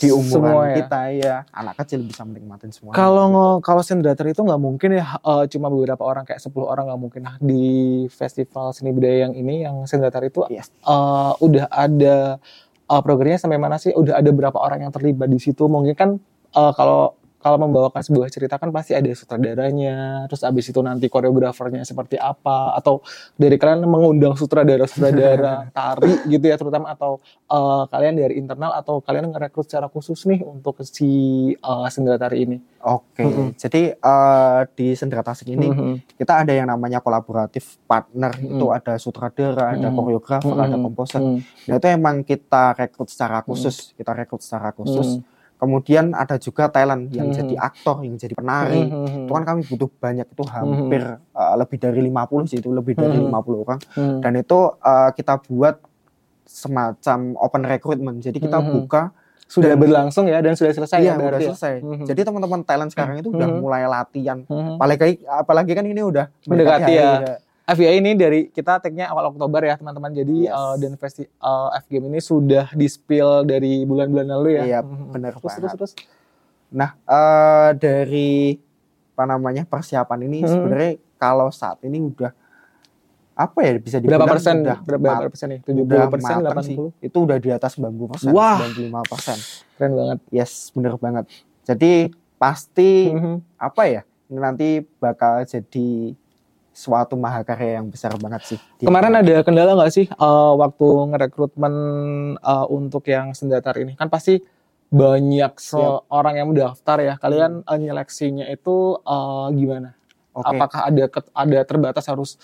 di 0.00 0.08
umuran 0.08 0.32
Semua 0.32 0.62
ya. 0.64 0.76
kita 0.80 1.00
ya 1.12 1.36
anak 1.52 1.74
kecil 1.76 2.00
bisa 2.02 2.24
menikmatin 2.24 2.72
semua. 2.72 2.96
Kalau 2.96 3.60
kalau 3.60 3.82
sendater 3.84 4.24
itu 4.26 4.40
nggak 4.40 4.56
mungkin 4.56 4.96
ya 4.96 5.20
eh, 5.20 5.44
cuma 5.46 5.68
beberapa 5.68 6.00
orang 6.00 6.24
kayak 6.24 6.40
10 6.40 6.50
orang 6.64 6.88
nggak 6.88 7.00
mungkin 7.00 7.20
nah, 7.20 7.36
di 7.36 7.64
festival 8.08 8.72
seni 8.72 8.90
budaya 8.90 9.28
yang 9.28 9.36
ini 9.36 9.62
yang 9.62 9.84
sendater 9.84 10.24
itu 10.24 10.48
Yes. 10.48 10.72
eh, 10.80 11.32
udah 11.36 11.68
ada 11.68 12.40
eh, 12.88 13.02
programnya 13.04 13.36
sampai 13.36 13.60
mana 13.60 13.76
sih? 13.76 13.92
Udah 13.92 14.16
ada 14.16 14.30
berapa 14.32 14.56
orang 14.56 14.88
yang 14.88 14.92
terlibat 14.92 15.28
di 15.28 15.36
situ? 15.36 15.68
Mungkin 15.68 15.92
kan 15.92 16.10
eh, 16.50 16.72
kalau 16.74 17.19
kalau 17.40 17.56
membawakan 17.56 18.04
sebuah 18.04 18.28
cerita 18.28 18.60
kan 18.60 18.68
pasti 18.68 18.92
ada 18.92 19.08
sutradaranya, 19.10 20.28
terus 20.28 20.44
abis 20.44 20.68
itu 20.68 20.80
nanti 20.80 21.08
koreografernya 21.08 21.82
seperti 21.82 22.20
apa, 22.20 22.76
atau 22.76 23.00
dari 23.34 23.56
kalian 23.56 23.88
mengundang 23.88 24.36
sutradara-sutradara 24.36 25.68
tari 25.76 26.20
gitu 26.28 26.44
ya 26.44 26.60
terutama, 26.60 26.92
atau 26.92 27.16
eh, 27.48 27.82
kalian 27.88 28.14
dari 28.14 28.34
internal 28.36 28.76
atau 28.76 29.00
kalian 29.00 29.32
ngerekrut 29.32 29.64
secara 29.64 29.88
khusus 29.88 30.28
nih 30.28 30.44
untuk 30.44 30.84
si 30.84 31.10
eh, 31.56 31.88
sendera 31.88 32.20
tari 32.20 32.44
ini. 32.44 32.56
Oke, 32.80 33.24
Mhm. 33.24 33.56
jadi 33.56 33.82
eh, 33.92 34.60
di 34.72 34.92
Sendera 34.92 35.20
Tasik 35.20 35.48
ini 35.48 35.68
Mhm. 35.68 36.16
kita 36.16 36.44
ada 36.44 36.52
yang 36.52 36.68
namanya 36.68 37.00
kolaboratif 37.00 37.80
partner, 37.84 38.36
Mhm. 38.36 38.56
itu 38.56 38.66
ada 38.68 38.94
sutradara, 38.96 39.76
ada 39.76 39.88
koreografer, 39.88 40.52
ada 40.52 40.76
Mhm. 40.76 40.84
komposer. 40.84 41.20
Mhm. 41.20 41.40
Nah 41.68 41.76
itu 41.76 41.86
emang 41.88 42.16
kita 42.20 42.76
rekrut 42.76 43.08
secara 43.08 43.40
khusus, 43.40 43.96
kita 43.96 44.12
rekrut 44.12 44.44
secara 44.44 44.72
khusus. 44.72 45.20
Mhm. 45.20 45.39
Kemudian 45.60 46.16
ada 46.16 46.34
juga 46.34 46.66
talent 46.66 47.12
yang 47.12 47.28
Mhm. 47.28 47.36
jadi 47.36 47.54
aktor, 47.60 48.00
yang 48.00 48.16
jadi 48.16 48.32
penari. 48.32 48.80
Mhm. 48.82 49.28
Itu 49.28 49.32
kan 49.32 49.44
kami 49.44 49.60
butuh 49.62 49.92
banyak, 49.94 50.26
itu 50.26 50.42
hampir 50.48 51.02
uh, 51.30 51.54
lebih 51.54 51.76
dari 51.76 52.00
50 52.00 52.48
sih, 52.48 52.56
itu 52.56 52.72
lebih 52.72 52.96
dari 52.96 53.12
Mhm. 53.14 53.28
50 53.28 53.60
orang. 53.60 53.76
Mhm. 53.92 54.18
Dan 54.18 54.32
itu 54.34 54.58
uh, 54.72 55.12
kita 55.12 55.36
buat 55.44 55.76
semacam 56.42 57.18
open 57.36 57.62
recruitment. 57.62 58.18
Jadi 58.18 58.40
kita 58.40 58.58
Mhm. 58.58 58.68
buka 58.74 59.12
sudah 59.44 59.74
dan- 59.74 59.80
berlangsung 59.80 60.24
ya 60.24 60.38
dan 60.38 60.54
sudah 60.54 60.72
selesai 60.72 60.96
Iya, 60.96 61.04
ya 61.04 61.12
udah 61.12 61.26
berarti 61.26 61.42
ya? 61.42 61.50
selesai. 61.52 61.74
Mhm. 61.80 62.04
Jadi 62.06 62.20
teman-teman 62.22 62.60
talent 62.62 62.90
sekarang 62.90 63.18
itu 63.18 63.28
udah 63.28 63.48
Mhm. 63.48 63.58
mulai 63.58 63.82
latihan. 63.84 64.38
Mhm. 64.42 64.78
Apalagi 64.78 65.06
apalagi 65.24 65.72
kan 65.74 65.84
ini 65.84 66.00
udah 66.00 66.26
Mendekati 66.46 66.82
hari 66.82 66.94
ya. 66.96 67.10
udah- 67.20 67.38
FGA 67.70 67.92
ini 67.94 68.12
dari 68.12 68.40
kita 68.48 68.78
tag-nya 68.78 69.06
awal 69.06 69.30
Oktober 69.30 69.62
ya 69.62 69.74
teman-teman. 69.74 70.10
Jadi 70.10 70.44
Yes. 70.44 70.52
eh, 70.52 70.74
dan 70.78 70.92
festi 70.94 71.22
eh, 71.22 71.68
FGM 71.80 72.04
ini 72.06 72.20
sudah 72.20 72.66
di 72.70 72.86
spill 72.86 73.44
dari 73.44 73.82
bulan-bulan 73.82 74.26
lalu 74.28 74.48
ya. 74.52 74.64
Iya, 74.66 74.80
Mhm. 74.80 75.10
benar 75.10 75.32
Terus 75.32 75.42
terus 75.44 75.54
banget. 75.62 75.78
terus. 75.78 75.92
Nah, 76.70 76.90
eh, 76.96 77.70
dari 77.76 78.58
apa 79.12 79.24
namanya 79.28 79.62
persiapan 79.64 80.18
ini 80.24 80.38
Mhm. 80.40 80.48
sebenarnya 80.48 80.92
kalau 81.14 81.48
saat 81.50 81.78
ini 81.82 82.00
udah 82.00 82.32
apa 83.32 83.58
ya 83.60 83.72
bisa 83.76 83.96
dibilang 83.96 84.20
Berapa 84.20 84.34
persen? 84.34 84.54
udah 84.58 84.78
Berapa, 84.82 85.28
persen 85.28 85.48
nih? 85.48 85.60
udah 85.62 85.68
70 85.70 86.10
persen, 86.10 86.28
matang 86.28 86.40
80 86.44 86.66
sih. 86.66 86.76
Itu 87.00 87.18
udah 87.22 87.38
di 87.38 87.50
atas 87.50 87.70
90 87.74 88.08
persen, 88.08 88.30
Wah. 88.30 88.58
95 88.58 89.00
persen. 89.02 89.36
Keren 89.74 89.92
banget. 89.94 90.18
Yes, 90.28 90.52
bener 90.70 90.94
banget. 90.96 91.24
Jadi 91.64 91.92
pasti 92.34 93.08
Mhm. 93.08 93.36
apa 93.56 93.82
ya 93.84 94.02
ini 94.26 94.38
nanti 94.38 94.68
bakal 94.96 95.44
jadi 95.44 96.16
suatu 96.80 97.14
mahakarya 97.20 97.76
yang 97.76 97.92
besar 97.92 98.16
banget 98.16 98.56
sih. 98.56 98.58
Kemarin 98.80 99.20
ada 99.20 99.44
kendala 99.44 99.76
nggak 99.76 99.92
sih 99.92 100.06
eh, 100.08 100.52
waktu 100.56 100.88
ngerekrutmen 101.12 101.74
eh, 102.40 102.66
untuk 102.72 103.04
yang 103.12 103.36
sendatar 103.36 103.76
ini? 103.76 103.92
Kan 104.00 104.08
pasti 104.08 104.40
banyak 104.90 105.54
orang 106.08 106.34
yang 106.40 106.48
mendaftar 106.48 106.98
ya. 107.04 107.14
Kalian 107.20 107.68
eh, 107.68 107.78
nyeleksinya 107.78 108.48
itu 108.48 108.96
eh, 109.04 109.46
gimana? 109.52 109.92
Oke. 110.32 110.56
Apakah 110.56 110.80
ada 110.88 111.04
ada 111.36 111.58
terbatas 111.68 112.06
harus 112.08 112.40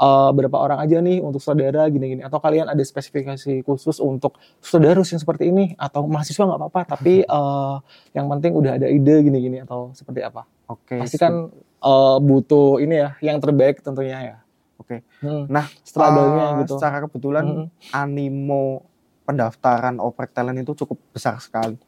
eh, 0.00 0.30
berapa 0.32 0.56
orang 0.56 0.80
aja 0.80 0.96
nih 0.98 1.20
untuk 1.20 1.38
saudara 1.38 1.84
gini-gini 1.86 2.24
atau 2.24 2.40
kalian 2.40 2.66
ada 2.66 2.80
spesifikasi 2.80 3.60
khusus 3.62 4.00
untuk 4.00 4.40
saudara 4.58 4.96
yang 4.98 5.20
seperti 5.20 5.52
ini 5.52 5.76
atau 5.76 6.08
mahasiswa 6.08 6.48
nggak 6.48 6.60
apa-apa 6.60 6.80
tapi 6.96 7.20
eh, 7.38 7.76
yang 8.16 8.26
penting 8.32 8.56
udah 8.56 8.80
ada 8.80 8.88
ide 8.88 9.20
gini-gini 9.20 9.60
atau 9.60 9.92
seperti 9.92 10.24
apa? 10.24 10.48
Oke. 10.66 10.98
Pasti 10.98 11.20
kan 11.20 11.52
eh, 11.60 12.16
butuh 12.18 12.80
ini 12.80 12.96
ya 12.96 13.10
yang 13.20 13.36
terbaik 13.38 13.84
tentunya 13.84 14.18
ya. 14.20 14.36
Oke. 14.80 15.04
Hmm, 15.20 15.44
Nah, 15.46 15.68
struggle-nya 15.84 16.56
eh, 16.56 16.64
gitu. 16.64 16.80
Secara 16.80 17.04
kebetulan 17.04 17.44
Mhm. 17.44 17.64
animo 17.92 18.88
pendaftaran 19.22 20.02
oprek 20.02 20.34
talent 20.34 20.58
itu 20.58 20.74
cukup 20.74 20.98
besar 21.14 21.38
sekali. 21.38 21.78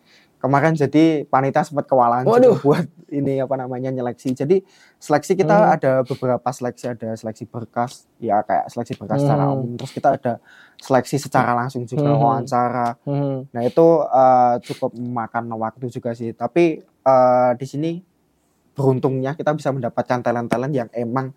Kemarin 0.42 0.74
jadi 0.74 1.22
panitia 1.22 1.62
sempat 1.62 1.86
kewalahan 1.86 2.26
Waduh. 2.26 2.58
buat 2.58 2.82
ini 3.08 3.38
apa 3.38 3.54
namanya 3.54 3.88
nyeleksi. 3.88 4.34
Jadi 4.34 4.66
seleksi 4.98 5.38
kita 5.38 5.54
Hmm. 5.54 5.74
ada 5.78 5.92
beberapa 6.02 6.48
seleksi, 6.50 6.90
ada 6.90 7.14
seleksi 7.14 7.46
berkas, 7.46 8.10
ya 8.18 8.42
kayak 8.42 8.66
seleksi 8.66 8.98
berkas 8.98 9.22
secara 9.22 9.46
Hmm. 9.46 9.54
umum. 9.54 9.78
Terus 9.78 9.92
kita 9.94 10.08
ada 10.12 10.32
seleksi 10.76 11.16
secara 11.16 11.54
langsung 11.54 11.86
juga 11.86 12.10
Hmm. 12.10 12.18
wawancara. 12.18 12.98
Hmm. 13.06 13.46
Nah 13.48 13.62
itu 13.62 13.86
eh, 14.02 14.54
cukup 14.66 14.90
memakan 14.92 15.46
waktu 15.54 15.86
juga 15.88 16.10
sih. 16.10 16.34
Tapi 16.34 16.82
eh, 16.82 17.50
di 17.54 17.66
sini 17.66 17.90
beruntungnya 18.72 19.34
kita 19.34 19.52
bisa 19.52 19.70
mendapatkan 19.70 20.18
talent-talent 20.20 20.72
yang 20.72 20.90
emang 20.92 21.30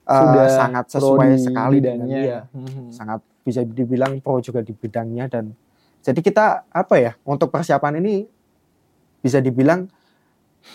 eh, 0.00 0.16
Sudah 0.16 0.46
sangat 0.50 0.84
sesuai 0.90 1.38
sekali 1.38 1.78
dengan 1.78 2.08
dia 2.08 2.42
Mhm. 2.50 2.90
sangat 2.90 3.22
bisa 3.40 3.62
dibilang 3.62 4.18
pro 4.18 4.42
juga 4.42 4.58
di 4.58 4.74
bidangnya 4.74 5.30
dan 5.30 5.54
jadi 6.00 6.18
kita 6.18 6.46
apa 6.66 6.94
ya 6.96 7.12
untuk 7.22 7.46
persiapan 7.48 8.00
ini 8.00 8.26
bisa 9.20 9.38
dibilang 9.38 9.88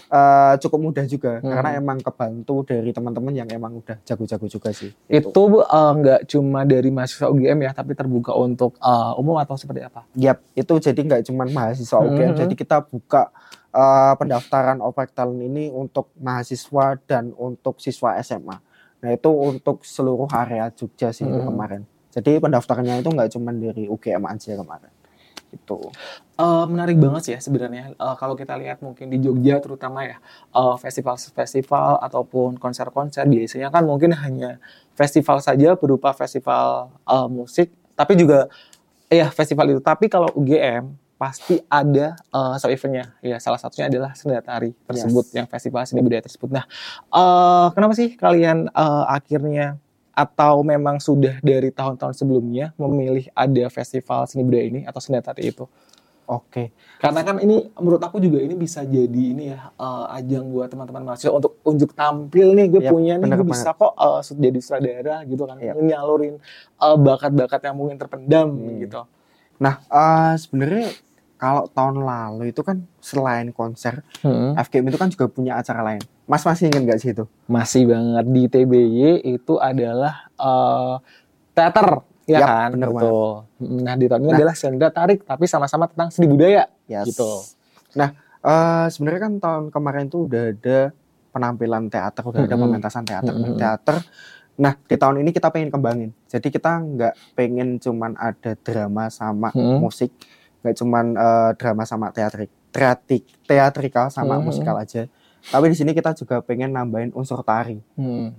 eh, 0.07 0.53
cukup 0.59 0.79
mudah 0.81 1.05
juga 1.05 1.37
Hmm. 1.39 1.49
karena 1.51 1.69
emang 1.77 1.97
kebantu 2.01 2.65
dari 2.65 2.89
teman-teman 2.89 3.33
yang 3.33 3.49
emang 3.49 3.77
udah 3.77 4.01
jago-jago 4.01 4.45
juga 4.45 4.69
sih 4.71 4.89
Itu 5.05 5.41
eh, 5.61 5.91
nggak 5.95 6.21
cuma 6.25 6.65
dari 6.65 6.89
mahasiswa 6.89 7.29
UGM 7.29 7.59
ya, 7.61 7.71
tapi 7.71 7.93
terbuka 7.93 8.33
untuk 8.33 8.77
eh, 8.77 9.13
umum 9.15 9.37
atau 9.37 9.53
seperti 9.53 9.81
apa? 9.81 10.05
Yap, 10.15 10.41
itu 10.53 10.73
jadi 10.79 10.97
nggak 10.97 11.21
cuma 11.25 11.45
mahasiswa 11.45 12.01
UGM, 12.01 12.33
Mhm. 12.33 12.39
jadi 12.39 12.53
kita 12.53 12.77
buka 12.81 13.29
eh, 13.75 14.13
pendaftaran 14.15 14.79
oprek 14.79 15.11
talent 15.11 15.37
ini 15.37 15.67
untuk 15.67 16.07
mahasiswa 16.15 16.95
dan 17.03 17.35
untuk 17.35 17.77
siswa 17.77 18.15
SMA. 18.17 18.57
Nah 19.03 19.09
itu 19.11 19.27
untuk 19.29 19.83
seluruh 19.83 20.31
area 20.31 20.71
Jogja 20.71 21.11
sih 21.11 21.27
itu 21.27 21.35
Mhm. 21.35 21.45
kemarin. 21.45 21.81
Jadi 22.09 22.39
pendaftarannya 22.39 23.03
itu 23.03 23.09
nggak 23.11 23.29
cuma 23.29 23.51
dari 23.51 23.85
UGM 23.85 24.23
aja 24.23 24.55
kemarin. 24.55 24.87
Itu. 25.55 25.89
Eh, 26.35 26.65
menarik 26.67 26.99
banget 26.99 27.21
sih 27.23 27.33
ya 27.33 27.39
sebenarnya. 27.39 27.95
Eh, 27.95 28.15
kalau 28.19 28.35
kita 28.35 28.59
lihat 28.59 28.83
mungkin 28.83 29.07
di 29.07 29.23
Jogja 29.23 29.63
terutama 29.63 30.03
ya 30.03 30.19
eh, 30.51 30.75
festival-festival 30.75 32.03
ataupun 32.03 32.59
konser-konser 32.59 33.23
biasanya 33.25 33.71
kan 33.71 33.87
mungkin 33.87 34.11
hanya 34.11 34.59
festival 34.99 35.39
saja 35.39 35.79
berupa 35.79 36.11
festival 36.11 36.91
eh, 37.07 37.27
musik 37.31 37.71
tapi 37.95 38.19
juga 38.19 38.51
ya 39.07 39.31
festival 39.31 39.71
itu. 39.71 39.81
Tapi 39.81 40.11
kalau 40.11 40.27
UGM 40.35 41.05
pasti 41.15 41.55
ada 41.71 42.19
uh, 42.35 42.59
sub 42.59 42.69
eventnya. 42.71 43.15
Ya 43.23 43.39
salah 43.39 43.55
satunya 43.55 43.87
adalah 43.87 44.11
seni 44.13 44.35
tari 44.43 44.75
tersebut 44.83 45.31
yang 45.31 45.47
festival 45.47 45.87
seni 45.87 46.03
budaya 46.03 46.23
tersebut. 46.23 46.51
Nah 46.51 46.65
eh, 47.15 47.67
kenapa 47.71 47.93
sih 47.95 48.19
kalian 48.19 48.67
eh, 48.67 49.05
akhirnya 49.07 49.79
atau 50.15 50.63
memang 50.63 50.97
sudah 51.03 51.37
dari 51.43 51.69
tahun-tahun 51.69 52.15
sebelumnya 52.15 52.71
memilih 52.79 53.27
ada 53.35 53.67
festival 53.67 54.23
seni 54.25 54.47
budaya 54.47 54.65
ini 54.65 54.81
atau 54.87 55.03
seni 55.03 55.19
tari 55.19 55.51
itu 55.51 55.67
Oke. 56.25 56.73
karena 56.97 57.21
kan 57.21 57.37
ini 57.37 57.69
menurut 57.77 58.01
aku 58.01 58.17
juga 58.17 58.41
ini 58.41 58.57
bisa 58.57 58.81
jadi 58.81 59.23
ini 59.35 59.53
ya 59.53 59.69
eh, 59.75 60.05
ajang 60.17 60.49
buat 60.49 60.71
teman-teman 60.73 61.13
mahasiswa 61.13 61.29
untuk 61.29 61.61
unjuk 61.61 61.93
tampil 61.93 62.57
nih 62.57 62.65
gue 62.73 62.81
Yap, 62.81 62.91
punya 62.95 63.13
nih 63.21 63.29
gue 63.29 63.45
bisa 63.45 63.77
kok 63.77 63.93
eh, 63.93 64.19
jadi 64.33 64.59
sutradara 64.63 65.15
gitu 65.29 65.43
kan 65.45 65.61
Yap. 65.61 65.77
nyalurin 65.77 66.41
eh, 66.81 66.97
bakat-bakat 66.97 67.61
yang 67.69 67.75
mungkin 67.77 68.01
terpendam 68.01 68.49
Hmm. 68.57 68.79
gitu 68.81 69.03
Nah, 69.55 69.79
eh, 69.87 70.33
sebenarnya 70.35 70.91
kalau 71.35 71.67
tahun 71.67 71.99
lalu 71.99 72.49
itu 72.49 72.61
kan 72.61 72.83
selain 72.97 73.51
konser, 73.51 74.01
FGM 74.55 74.87
itu 74.87 74.97
kan 74.97 75.09
juga 75.09 75.25
punya 75.25 75.55
acara 75.55 75.83
lain. 75.83 76.01
Mas 76.23 76.41
masih 76.41 76.67
ingat 76.67 76.81
nggak 76.83 76.99
sih 76.99 77.11
itu? 77.11 77.25
masih 77.45 77.85
banget 77.85 78.25
di 78.27 78.43
TBY 78.45 78.99
itu 79.29 79.53
adalah 79.55 80.25
eh, 80.33 80.95
teater 81.51 81.87
ya 82.25 82.41
Yap, 82.41 82.47
kan 82.47 82.69
bener 82.73 82.89
betul 82.89 83.29
nah 83.61 83.93
di 83.93 84.05
tahun 84.05 84.19
ini 84.19 84.27
Nah. 84.27 84.37
adalah 84.39 84.55
senda 84.55 84.87
tarik 84.89 85.21
tapi 85.23 85.45
sama-sama 85.45 85.85
tentang 85.85 86.09
seni 86.09 86.25
budaya 86.25 86.65
Yes. 86.85 87.05
gitu 87.07 87.29
Nah, 87.93 88.11
eh, 88.41 88.87
sebenarnya 88.89 89.21
kan 89.21 89.33
tahun 89.37 89.63
kemarin 89.69 90.05
tuh 90.07 90.25
udah 90.25 90.43
ada 90.49 90.79
penampilan 91.29 91.87
teater, 91.87 92.23
udah 92.23 92.41
ada 92.41 92.49
Mm-mm. 92.49 92.63
pementasan 92.65 93.03
teater, 93.03 93.31
Mm-mm. 93.31 93.55
teater. 93.55 93.95
Nah 94.55 94.73
di 94.79 94.95
tahun 94.95 95.19
ini 95.19 95.29
kita 95.29 95.47
pengen 95.47 95.67
kembangin. 95.67 96.11
Jadi 96.25 96.47
kita 96.49 96.75
nggak 96.75 97.13
pengen 97.33 97.75
cuman 97.77 98.15
ada 98.15 98.51
drama 98.57 99.07
sama 99.09 99.51
Mm-mm. 99.51 99.79
musik, 99.79 100.11
nggak 100.65 100.75
cuman 100.81 101.05
eh, 101.13 101.51
drama 101.61 101.85
sama 101.85 102.09
teatrik, 102.09 102.49
teatrik, 102.73 103.29
teatrikal 103.45 104.09
sama 104.09 104.41
Mm-mm. 104.41 104.49
musikal 104.49 104.73
aja. 104.81 105.05
Tapi 105.45 105.65
di 105.69 105.77
sini 105.77 105.93
kita 105.93 106.17
juga 106.17 106.41
pengen 106.41 106.73
nambahin 106.73 107.13
unsur 107.13 107.45
tari. 107.45 107.77
Hmm. 107.93 108.33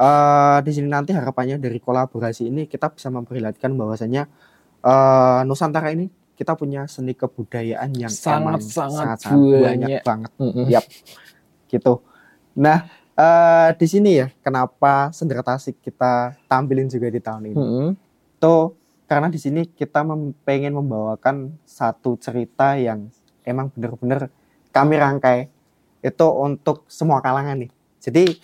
Eh, 0.00 0.58
di 0.64 0.72
sini 0.72 0.88
nanti 0.88 1.12
harapannya 1.12 1.60
dari 1.60 1.76
kolaborasi 1.76 2.48
ini 2.48 2.64
kita 2.64 2.88
bisa 2.88 3.12
memperlihatkan 3.12 3.68
bahwasanya 3.76 4.24
eh, 4.80 5.40
Nusantara 5.44 5.92
ini 5.92 6.08
kita 6.32 6.56
punya 6.56 6.88
seni 6.88 7.12
kebudayaan 7.12 7.92
yang 7.92 8.08
emang 8.08 8.56
Sangat-sangat 8.56 9.20
sangat-sangat 9.20 9.36
banyak. 9.36 9.60
banyak 9.60 9.92
banget 10.00 10.32
Mm-mm. 10.40 10.66
Yap. 10.72 10.84
gitu. 11.68 12.00
Nah 12.56 12.88
eh, 13.12 13.68
di 13.76 13.84
sini 13.84 14.24
ya 14.24 14.32
kenapa 14.40 15.12
Sendera 15.12 15.44
Tasik 15.44 15.76
kita 15.84 16.32
tampilin 16.48 16.88
juga 16.88 17.12
di 17.12 17.20
tahun 17.20 17.52
ini? 17.52 17.56
Mm-mm. 17.60 17.88
Tuh 18.40 18.79
karena 19.10 19.26
di 19.26 19.42
sini 19.42 19.66
kita 19.66 20.06
mem- 20.06 20.38
pengen 20.46 20.78
membawakan 20.78 21.58
satu 21.66 22.14
cerita 22.14 22.78
yang 22.78 23.10
emang 23.42 23.74
bener-bener 23.74 24.30
kami 24.70 24.94
rangkai 25.02 25.50
itu 25.98 26.26
untuk 26.30 26.86
semua 26.86 27.18
kalangan 27.18 27.58
nih. 27.58 27.74
Jadi 27.98 28.38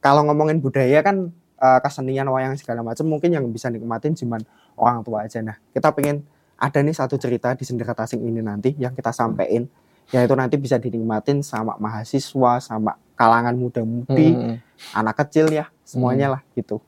kalau 0.00 0.24
ngomongin 0.24 0.56
budaya 0.56 1.04
kan 1.04 1.28
eh, 1.60 1.80
kesenian 1.84 2.32
wayang 2.32 2.56
segala 2.56 2.80
macam 2.80 3.04
mungkin 3.04 3.28
yang 3.28 3.44
bisa 3.52 3.68
nikmatin 3.68 4.16
cuman 4.16 4.40
orang 4.80 5.04
tua 5.04 5.28
aja. 5.28 5.44
Nah 5.44 5.60
kita 5.76 5.92
pengen 5.92 6.24
ada 6.56 6.80
nih 6.80 6.96
satu 6.96 7.20
cerita 7.20 7.52
di 7.52 7.68
Sendera 7.68 7.92
Tasik 7.92 8.16
ini 8.16 8.40
nanti 8.40 8.72
yang 8.80 8.96
kita 8.96 9.12
sampein 9.12 9.68
yaitu 10.16 10.32
nanti 10.32 10.56
bisa 10.56 10.80
dinikmatin 10.80 11.44
sama 11.44 11.76
mahasiswa 11.76 12.56
sama 12.64 12.96
kalangan 13.20 13.52
muda-mudi 13.52 14.32
Mm-mm. 14.32 14.56
anak 14.96 15.28
kecil 15.28 15.52
ya 15.52 15.68
semuanya 15.84 16.40
lah 16.40 16.42
gitu. 16.56 16.80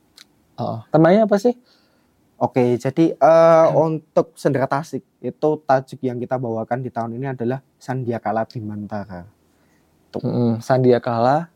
Oh, 0.57 0.81
temanya 0.89 1.29
apa 1.29 1.37
sih? 1.37 1.53
Oke, 2.39 2.79
jadi 2.79 3.19
eh, 3.19 3.67
untuk 3.75 4.31
Sendera 4.39 4.63
Tasik 4.63 5.03
itu 5.19 5.49
tajuk 5.67 5.99
yang 5.99 6.15
kita 6.15 6.39
bawakan 6.39 6.79
di 6.79 6.87
tahun 6.87 7.19
ini 7.19 7.35
adalah 7.35 7.59
Sandiakala 7.75 8.47
Bimantara. 8.47 9.27
Mm-mm. 10.15 10.63
Sandiakala, 10.63 11.51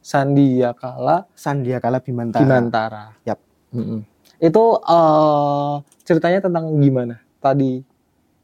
Sandiakala, 0.00 1.28
Sandiakala 1.36 2.00
Bimantara. 2.00 2.48
Bimantara. 2.48 3.04
Yap. 3.28 3.44
Mm-mm. 3.76 4.08
Itu 4.40 4.80
eh, 4.80 5.74
ceritanya 6.08 6.40
tentang 6.40 6.80
gimana? 6.80 7.20
Tadi. 7.36 7.84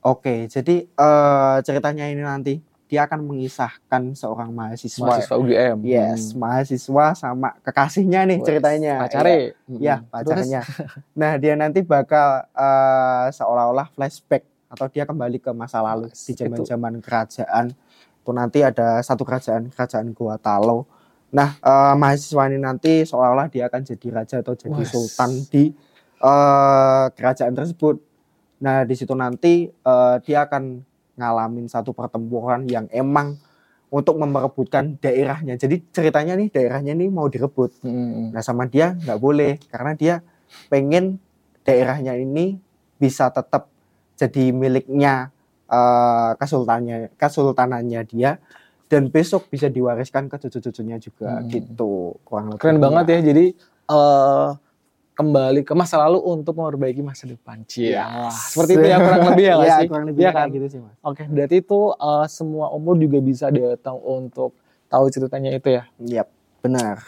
Oke, 0.05 0.45
jadi 0.45 0.85
eh, 0.85 1.57
ceritanya 1.65 2.05
ini 2.13 2.21
nanti 2.21 2.61
dia 2.89 3.05
akan 3.05 3.21
mengisahkan 3.23 4.17
seorang 4.17 4.49
mahasiswa. 4.49 5.05
mahasiswa 5.05 5.37
UGM. 5.37 5.79
Yes, 5.85 6.33
Hmm. 6.33 6.41
mahasiswa 6.41 7.05
sama 7.13 7.53
kekasihnya 7.61 8.25
nih 8.25 8.41
ceritanya. 8.41 9.05
Pacare. 9.05 9.53
Ya, 9.77 10.01
Terus? 10.01 10.09
pacarnya. 10.11 10.63
Nah, 11.21 11.37
dia 11.37 11.53
nanti 11.53 11.85
bakal 11.85 12.49
eh, 12.49 13.27
seolah-olah 13.31 13.93
flashback 13.93 14.43
atau 14.69 14.89
dia 14.89 15.05
kembali 15.05 15.37
ke 15.37 15.53
masa 15.53 15.85
lalu 15.85 16.09
di 16.09 16.33
zaman-zaman 16.33 17.05
kerajaan. 17.05 17.77
Itu 18.25 18.33
nanti 18.33 18.65
ada 18.65 19.01
satu 19.01 19.25
kerajaan, 19.25 19.69
kerajaan 19.69 20.17
Gua 20.17 20.41
Talo. 20.41 20.89
Nah, 21.29 21.61
eh, 21.61 21.95
mahasiswa 21.95 22.49
ini 22.49 22.57
nanti 22.57 23.05
seolah-olah 23.05 23.53
dia 23.53 23.69
akan 23.69 23.85
jadi 23.85 24.07
raja 24.11 24.37
atau 24.41 24.57
jadi 24.57 24.81
sultan 24.83 25.45
di 25.53 25.77
eh, 26.19 27.07
kerajaan 27.13 27.53
tersebut. 27.53 28.01
Nah, 28.59 28.83
di 28.83 28.95
situ 28.97 29.13
nanti 29.13 29.69
eh, 29.69 30.17
dia 30.25 30.49
akan 30.49 30.88
ngalamin 31.19 31.67
satu 31.67 31.91
pertempuran 31.91 32.65
yang 32.65 32.87
emang 32.89 33.37
untuk 33.89 34.21
memperebutkan 34.21 35.01
daerahnya. 35.01 35.57
Jadi 35.57 35.81
ceritanya 35.91 36.37
nih 36.37 36.49
daerahnya 36.49 36.93
nih 36.95 37.09
mau 37.09 37.27
direbut. 37.27 37.73
Mm-mm. 37.83 38.31
Nah 38.31 38.43
sama 38.45 38.69
dia 38.69 38.95
nggak 38.95 39.19
boleh 39.19 39.59
karena 39.69 39.93
dia 39.93 40.15
pengen 40.69 41.19
daerahnya 41.65 42.15
ini 42.15 42.57
bisa 42.97 43.29
tetap 43.29 43.69
jadi 44.15 44.53
miliknya 44.53 45.33
eh, 45.67 46.31
kesultannya 46.37 47.13
kesultanannya 47.17 48.01
dia 48.07 48.37
dan 48.89 49.13
besok 49.13 49.53
bisa 49.53 49.69
diwariskan 49.69 50.33
ke 50.33 50.41
cucu-cucunya 50.41 50.97
juga 50.97 51.45
Hmm. 51.45 51.49
gitu 51.53 52.17
kurang 52.25 52.57
lebih. 52.57 52.61
Keren 52.61 52.81
banget 52.81 53.05
ya. 53.09 53.19
Jadi 53.21 53.45
eh 53.89 54.49
kembali 55.19 55.67
ke 55.67 55.75
masa 55.75 55.99
lalu 55.99 56.23
untuk 56.23 56.55
memperbaiki 56.55 57.03
masa 57.03 57.27
depan. 57.27 57.67
Cie. 57.67 57.91
Yes. 57.91 58.07
Wah, 58.07 58.31
Seperti 58.31 58.73
itu 58.79 58.87
ya 58.87 58.97
kurang 59.05 59.23
lebih 59.35 59.45
ya 59.45 59.55
Iya, 59.59 59.77
sih? 59.83 59.89
kurang 59.91 60.07
lebih 60.07 60.23
Iya 60.23 60.31
kayak 60.31 60.47
kan? 60.47 60.55
gitu 60.55 60.67
sih 60.71 60.79
mas. 60.79 60.95
Oke, 61.03 61.23
berarti 61.27 61.57
itu 61.59 61.81
eh, 61.91 62.27
semua 62.31 62.67
umur 62.71 62.95
juga 62.95 63.19
bisa 63.19 63.51
datang 63.51 63.99
untuk 63.99 64.55
tahu 64.87 65.11
ceritanya 65.11 65.51
itu 65.51 65.69
ya. 65.75 65.83
Yap, 65.99 66.31
benar. 66.63 67.03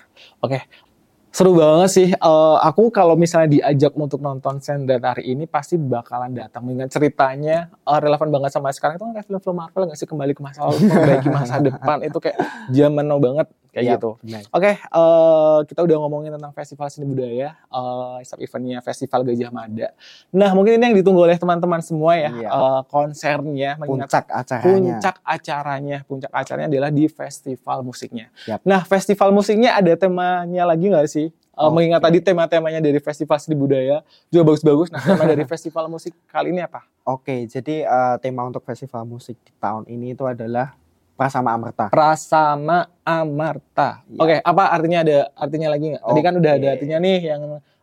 Seru 1.31 1.55
banget 1.55 1.90
sih. 1.94 2.09
Eh, 2.11 2.57
aku 2.59 2.90
kalau 2.90 3.14
misalnya 3.14 3.46
diajak 3.46 3.94
untuk 3.94 4.18
nonton 4.18 4.59
Sender 4.59 4.99
hari 4.99 5.31
ini 5.31 5.46
pasti 5.46 5.79
bakalan 5.79 6.35
datang. 6.35 6.66
Mengingat 6.66 6.90
ceritanya 6.90 7.70
eh, 7.70 7.99
relevan 8.03 8.27
banget 8.35 8.51
sama 8.51 8.75
sekarang 8.75 8.99
itu 8.99 9.05
kan 9.07 9.12
kayak 9.14 9.27
film-film 9.31 9.55
Marvel 9.55 9.87
nggak 9.87 9.99
sih 10.03 10.11
kembali 10.11 10.35
ke 10.35 10.42
masa 10.42 10.66
lalu, 10.66 10.83
memperbaiki 10.90 11.31
masa 11.31 11.62
depan 11.62 12.03
itu 12.03 12.18
kayak 12.18 12.38
zaman 12.75 13.07
now 13.07 13.23
banget 13.23 13.46
kayak 13.70 13.85
Yap, 13.87 13.94
gitu. 13.98 14.11
Oke, 14.50 14.72
eh, 14.76 15.59
kita 15.66 15.80
udah 15.83 15.96
ngomongin 16.02 16.30
tentang 16.35 16.52
festival 16.52 16.87
seni 16.90 17.06
budaya, 17.06 17.54
eh 17.54 18.18
sub 18.22 18.38
eventnya 18.38 18.78
Festival 18.83 19.22
Gajah 19.22 19.50
Mada. 19.50 19.88
Nah, 20.30 20.50
mungkin 20.52 20.78
ini 20.78 20.85
yang 20.90 20.96
ditunggu 20.98 21.22
oleh 21.22 21.38
teman-teman 21.38 21.78
semua 21.80 22.18
ya, 22.18 22.30
Iya. 22.30 22.48
eh, 22.50 22.80
konsernya, 22.90 23.70
Puncak 23.78 24.26
acaranya. 24.28 24.68
puncak 24.98 25.16
acaranya, 25.22 25.98
puncak 26.04 26.33
acaranya 26.35 26.68
adalah 26.68 26.90
di 26.90 27.06
festival 27.06 27.78
musiknya. 27.83 28.26
Yap. 28.46 28.61
Nah, 28.62 28.83
festival 28.83 29.30
musiknya 29.30 29.78
ada 29.78 29.94
temanya 29.94 30.66
lagi 30.66 30.87
nggak 30.90 31.06
sih? 31.06 31.28
Oke. 31.61 31.76
Mengingat 31.76 32.00
tadi 32.00 32.24
tema-temanya 32.24 32.80
dari 32.80 32.96
festival 32.98 33.37
seni 33.37 33.52
budaya 33.52 34.00
juga 34.33 34.48
bagus-bagus. 34.48 34.88
Nah, 34.88 35.02
tema 35.04 35.28
dari 35.28 35.44
festival 35.52 35.92
musik 35.92 36.16
kali 36.26 36.56
ini 36.56 36.64
apa? 36.64 36.80
Oke, 37.04 37.44
jadi 37.44 37.85
eh, 37.85 38.16
tema 38.18 38.48
untuk 38.48 38.64
festival 38.64 39.04
musik 39.04 39.37
di 39.44 39.52
tahun 39.61 39.85
ini 39.85 40.16
itu 40.16 40.24
adalah 40.24 40.72
Prasama 41.20 41.52
Amerta. 41.52 41.92
Prasama 41.92 42.88
Amarta. 43.04 44.00
Ya. 44.09 44.20
Oke, 44.24 44.37
apa 44.40 44.62
artinya 44.72 45.04
ada 45.04 45.28
artinya 45.37 45.68
lagi 45.68 45.92
nggak? 45.92 46.00
Tadi 46.00 46.20
kan 46.24 46.35
udah 46.40 46.52
ada 46.56 46.66
artinya 46.72 46.96
nih 46.96 47.18
yang 47.20 47.40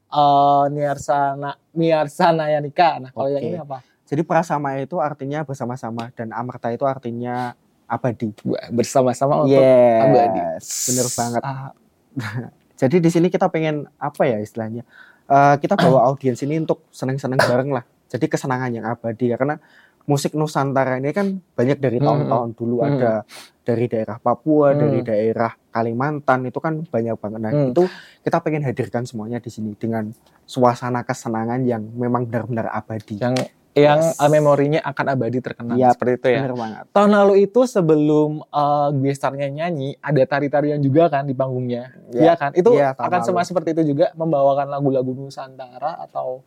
eh 0.09 0.63
Niarsana 0.73 1.53
Niarsana 1.77 2.49
Yanika. 2.49 2.97
Nah, 2.97 3.09
kalau 3.13 3.29
yang 3.29 3.45
Oke. 3.45 3.53
ini 3.53 3.59
apa? 3.61 3.77
Jadi 4.09 4.21
Prasama 4.25 4.73
itu 4.81 4.97
artinya 4.97 5.45
bersama-sama 5.45 6.09
dan 6.17 6.33
Amerta 6.33 6.73
itu 6.73 6.81
artinya 6.89 7.53
abadi. 7.85 8.33
Bersama-sama 8.73 9.45
untuk 9.45 9.61
Yes, 9.61 10.01
abadi. 10.01 10.41
bener 10.89 11.07
banget. 11.13 11.41
Ah, 11.45 11.69
Jadi 12.81 12.95
di 12.97 13.09
sini 13.13 13.29
kita 13.29 13.53
pengen 13.53 13.85
apa 14.01 14.25
ya 14.25 14.41
istilahnya? 14.41 14.81
Eh, 15.29 15.55
kita 15.61 15.77
bawa 15.77 16.09
audiens 16.09 16.41
ini 16.41 16.57
untuk 16.57 16.89
seneng-seneng 16.89 17.37
bareng 17.37 17.69
lah. 17.69 17.85
Jadi 18.09 18.25
kesenangan 18.25 18.73
yang 18.73 18.85
abadi 18.89 19.29
ya 19.29 19.37
karena 19.37 19.61
musik 20.07 20.33
Nusantara 20.33 20.97
ini 20.97 21.11
kan 21.11 21.43
banyak 21.53 21.77
dari 21.77 21.99
tahun-tahun 21.99 22.55
dulu 22.55 22.79
Hmm. 22.79 22.87
ada 22.89 23.13
dari 23.61 23.85
daerah 23.85 24.17
Papua, 24.17 24.71
Hmm. 24.71 24.79
dari 24.79 24.99
daerah 25.03 25.51
Kalimantan 25.67 26.47
itu 26.47 26.57
kan 26.57 26.79
banyak 26.81 27.13
banget. 27.13 27.39
Nah, 27.39 27.51
Hmm. 27.51 27.69
itu 27.69 27.83
kita 28.23 28.39
pengen 28.39 28.63
hadirkan 28.63 29.03
semuanya 29.03 29.37
di 29.37 29.51
sini 29.51 29.75
dengan 29.75 30.09
suasana 30.41 31.03
kesenangan 31.03 31.61
yang 31.61 31.83
memang 31.93 32.23
benar-benar 32.23 32.71
abadi. 32.71 33.19
yang 33.19 33.35
yang 33.77 34.01
Yes. 34.01 34.17
eh, 34.17 34.31
memorinya 34.33 34.81
akan 34.81 35.05
abadi 35.13 35.37
terkenang 35.37 35.77
Yap, 35.77 35.93
seperti 35.93 36.13
itu 36.17 36.27
ya. 36.33 36.39
Bener 36.41 36.57
banget. 36.57 36.83
Tahun 36.89 37.11
lalu 37.13 37.45
itu 37.45 37.61
sebelum 37.61 38.41
uh, 38.49 38.89
gestarnya 38.97 39.53
nyanyi 39.53 39.93
ada 40.01 40.17
tari-tarian 40.25 40.81
juga 40.81 41.13
kan 41.13 41.29
di 41.29 41.37
panggungnya. 41.37 41.93
Iya 42.09 42.33
kan? 42.33 42.57
Itu 42.57 42.73
Iya, 42.73 42.97
tahun 42.97 43.05
akan 43.05 43.19
lalu. 43.21 43.27
sama 43.29 43.41
seperti 43.45 43.77
itu 43.77 43.93
juga 43.93 44.09
membawakan 44.17 44.73
lagu-lagu 44.73 45.13
Nusantara 45.13 45.93
atau 46.01 46.41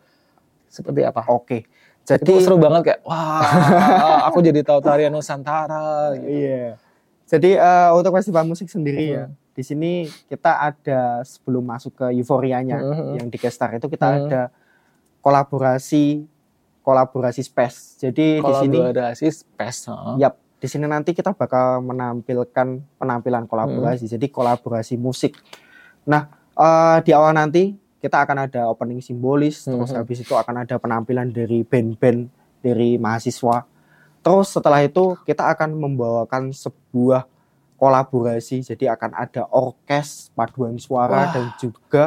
seperti 0.67 1.03
apa? 1.03 1.23
Oke. 1.27 1.59
Itu 1.59 1.71
Jadi 2.13 2.33
seru 2.41 2.57
banget 2.57 2.83
kayak 2.83 3.01
wah 3.09 3.43
aku 4.27 4.41
jadi 4.41 4.61
tahu 4.61 4.81
tarian 4.81 5.11
Nusantara 5.11 6.17
gitu. 6.17 6.27
Iya. 6.27 6.81
Jadi 7.25 7.51
eh, 7.55 7.89
untuk 7.95 8.11
festival 8.13 8.43
musik 8.45 8.67
sendiri 8.67 9.05
ya, 9.13 9.25
Hmm. 9.25 9.35
di 9.53 9.63
sini 9.63 9.93
kita 10.27 10.51
ada 10.65 11.23
sebelum 11.23 11.63
masuk 11.63 11.95
ke 11.95 12.07
euforianya 12.13 12.79
Mhm. 12.81 13.07
yang 13.15 13.27
di 13.29 13.37
Gestar 13.37 13.71
itu 13.73 13.87
kita 13.87 14.07
Hmm. 14.07 14.19
ada 14.25 14.43
kolaborasi 15.21 16.25
kolaborasi 16.81 17.41
space. 17.41 18.01
Jadi 18.01 18.41
di 18.41 18.53
sini 18.57 18.79
Kolaborasi 18.81 19.27
space. 19.29 19.81
heeh. 19.87 20.15
Yap, 20.19 20.35
di 20.57 20.67
sini 20.67 20.87
nanti 20.87 21.13
kita 21.13 21.31
bakal 21.31 21.85
menampilkan 21.85 22.67
penampilan 22.97 23.45
kolaborasi. 23.45 24.09
Hmm. 24.09 24.13
Jadi 24.17 24.27
kolaborasi 24.27 24.97
musik. 24.97 25.37
Nah, 26.05 26.27
eh, 26.51 26.99
di 27.05 27.13
awal 27.13 27.37
nanti 27.37 27.77
kita 28.01 28.25
akan 28.25 28.49
ada 28.49 28.67
opening 28.73 29.05
simbolis, 29.05 29.69
terus 29.69 29.93
Mhm. 29.93 29.99
habis 30.01 30.19
itu 30.25 30.33
akan 30.33 30.65
ada 30.65 30.81
penampilan 30.81 31.29
dari 31.29 31.61
band-band 31.63 32.33
dari 32.65 32.97
mahasiswa. 32.97 33.69
Terus 34.21 34.49
setelah 34.53 34.81
itu 34.85 35.17
kita 35.25 35.49
akan 35.53 35.77
membawakan 35.77 36.53
sebuah 36.53 37.25
kolaborasi. 37.81 38.61
Jadi 38.61 38.85
akan 38.89 39.17
ada 39.17 39.49
orkes 39.49 40.29
paduan 40.37 40.77
suara 40.77 41.29
Wah. 41.29 41.33
dan 41.33 41.47
juga 41.57 42.05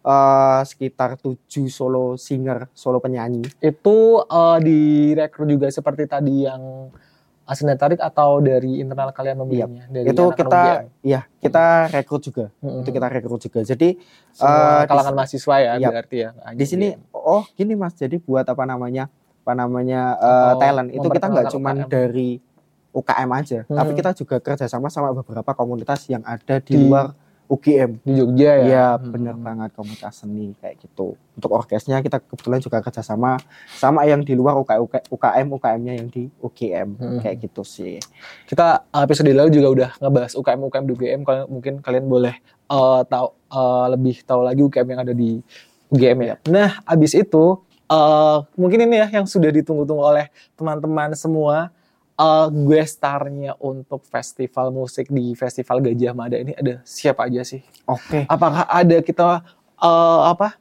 eh, 0.00 0.62
sekitar 0.64 1.20
tujuh 1.20 1.68
solo 1.68 2.16
singer, 2.16 2.72
solo 2.72 3.04
penyanyi. 3.04 3.44
Itu 3.60 4.24
uh, 4.24 4.56
direkrut 4.56 5.44
juga 5.44 5.68
seperti 5.68 6.08
tadi 6.08 6.48
yang 6.48 6.88
uh, 7.50 7.54
seni 7.54 7.74
tarik 7.74 7.98
atau 7.98 8.38
dari 8.38 8.78
internal 8.78 9.10
kalian 9.10 9.34
membelinya? 9.36 9.82
Dari 9.84 10.06
itu 10.06 10.22
kita 10.30 10.62
UGM? 10.80 10.86
ya 11.02 11.20
kita 11.36 11.64
rekrut 11.90 12.22
juga 12.22 12.44
Mm-mm. 12.56 12.80
itu 12.80 12.90
kita 12.90 13.06
rekrut 13.08 13.40
juga 13.40 13.60
jadi 13.60 13.88
Semua 14.30 14.54
di- 14.76 14.86
kalangan 14.86 15.14
mahasiswa 15.16 15.54
ya 15.58 15.72
Yap. 15.76 15.90
berarti 15.90 16.16
ya. 16.20 16.30
di 16.52 16.64
sini 16.64 16.86
UGM. 16.94 17.10
oh 17.12 17.42
gini 17.50 17.74
mas 17.74 17.92
jadi 17.92 18.16
buat 18.16 18.44
apa 18.44 18.62
namanya 18.64 19.10
apa 19.40 19.52
namanya 19.56 20.14
Atau 20.14 20.60
talent 20.60 20.88
itu 20.88 21.08
kita 21.08 21.26
nggak 21.26 21.46
cuman 21.50 21.76
UKM. 21.76 21.90
dari 21.90 22.30
UKM 22.90 23.30
aja 23.32 23.58
Hmm. 23.64 23.76
tapi 23.76 23.90
kita 23.92 24.10
juga 24.12 24.36
kerjasama 24.38 24.86
sama 24.86 25.10
beberapa 25.12 25.50
komunitas 25.52 26.06
yang 26.06 26.22
ada 26.22 26.58
di, 26.58 26.70
Di- 26.70 26.78
luar 26.80 27.10
UGM 27.50 27.98
di 28.06 28.12
Jogja 28.14 28.52
ya. 28.54 28.64
Iya 28.64 28.86
Hmm. 28.94 29.10
bener 29.10 29.34
banget 29.34 29.70
komunitas 29.74 30.22
seni 30.22 30.54
kayak 30.62 30.86
gitu 30.86 31.18
untuk 31.34 31.50
orkesnya 31.50 31.98
kita 31.98 32.22
kebetulan 32.22 32.62
juga 32.62 32.78
kerjasama 32.78 33.42
sama 33.74 34.06
yang 34.06 34.22
di 34.22 34.38
luar 34.38 34.54
UK, 34.62 35.10
UKM 35.10 35.46
UKM-nya 35.58 35.92
yang 35.98 36.06
di 36.06 36.30
UGM 36.38 36.88
Hmm. 36.94 37.18
kayak 37.18 37.42
gitu 37.50 37.66
sih 37.66 37.98
Kita 38.46 38.86
uh, 38.86 39.02
episode 39.02 39.34
lalu 39.34 39.50
juga 39.50 39.68
udah 39.74 39.90
ngebahas 39.98 40.32
UKM 40.38 40.60
UKM 40.70 40.84
di 40.86 40.92
UGM. 40.94 41.20
Kalau 41.26 41.42
mungkin 41.50 41.72
kalian 41.82 42.06
boleh 42.06 42.38
uh, 42.70 43.02
tahu 43.02 43.26
uh, 43.50 43.86
lebih 43.90 44.22
tahu 44.22 44.40
lagi 44.46 44.62
UKM 44.62 44.86
yang 44.86 45.00
ada 45.02 45.14
di 45.14 45.42
UGM 45.90 46.18
ya. 46.22 46.34
Nah, 46.46 46.78
abis 46.86 47.18
itu 47.18 47.58
uh, 47.90 48.38
mungkin 48.54 48.86
ini 48.86 49.02
ya 49.02 49.06
yang 49.10 49.26
sudah 49.26 49.50
ditunggu-tunggu 49.50 50.06
oleh 50.06 50.30
teman-teman 50.54 51.18
semua. 51.18 51.74
Uh, 52.20 52.52
gue 52.52 52.84
starnya 52.84 53.56
untuk 53.56 54.04
festival 54.04 54.68
musik 54.68 55.08
di 55.08 55.32
Festival 55.32 55.80
Gajah 55.80 56.12
Mada 56.12 56.36
ini 56.36 56.52
ada 56.52 56.84
siapa 56.84 57.24
aja 57.24 57.40
sih? 57.40 57.64
oke 57.88 58.28
Apakah 58.28 58.68
ada 58.68 59.00
kita 59.00 59.40
uh, 59.80 60.20
apa 60.28 60.60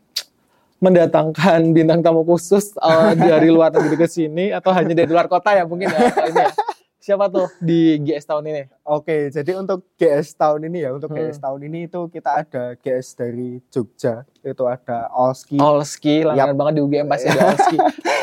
mendatangkan 0.80 1.76
bintang 1.76 2.00
tamu 2.00 2.24
khusus 2.24 2.72
uh, 2.80 3.12
dari 3.12 3.52
luar 3.52 3.76
negeri 3.76 4.00
ke 4.00 4.08
sini 4.08 4.56
atau 4.56 4.72
hanya 4.72 5.04
dari 5.04 5.12
luar 5.12 5.28
kota 5.28 5.52
ya 5.52 5.68
mungkin 5.68 5.92
ya 5.92 6.00
ini 6.32 6.40
ya? 6.48 6.52
Siapa 7.00 7.32
tuh 7.32 7.48
di 7.58 7.96
GS 7.98 8.28
tahun 8.28 8.44
ini? 8.46 8.64
Oke, 8.84 9.32
jadi 9.32 9.56
untuk 9.56 9.88
GS 9.96 10.36
tahun 10.36 10.68
ini 10.68 10.84
ya, 10.84 10.92
untuk 10.92 11.08
Hmm. 11.10 11.24
GS 11.24 11.40
tahun 11.40 11.60
ini 11.64 11.88
itu 11.88 12.12
kita 12.12 12.44
ada 12.44 12.76
GS 12.76 13.16
dari 13.16 13.64
Jogja, 13.72 14.28
itu 14.38 14.64
ada 14.68 15.08
Olski. 15.10 15.56
Olski, 15.56 16.28
langganan 16.28 16.60
banget 16.60 16.74
di 16.76 16.82
UGM 16.84 17.08
pasti 17.08 17.32
ada 17.32 17.40
Olski. 17.56 17.78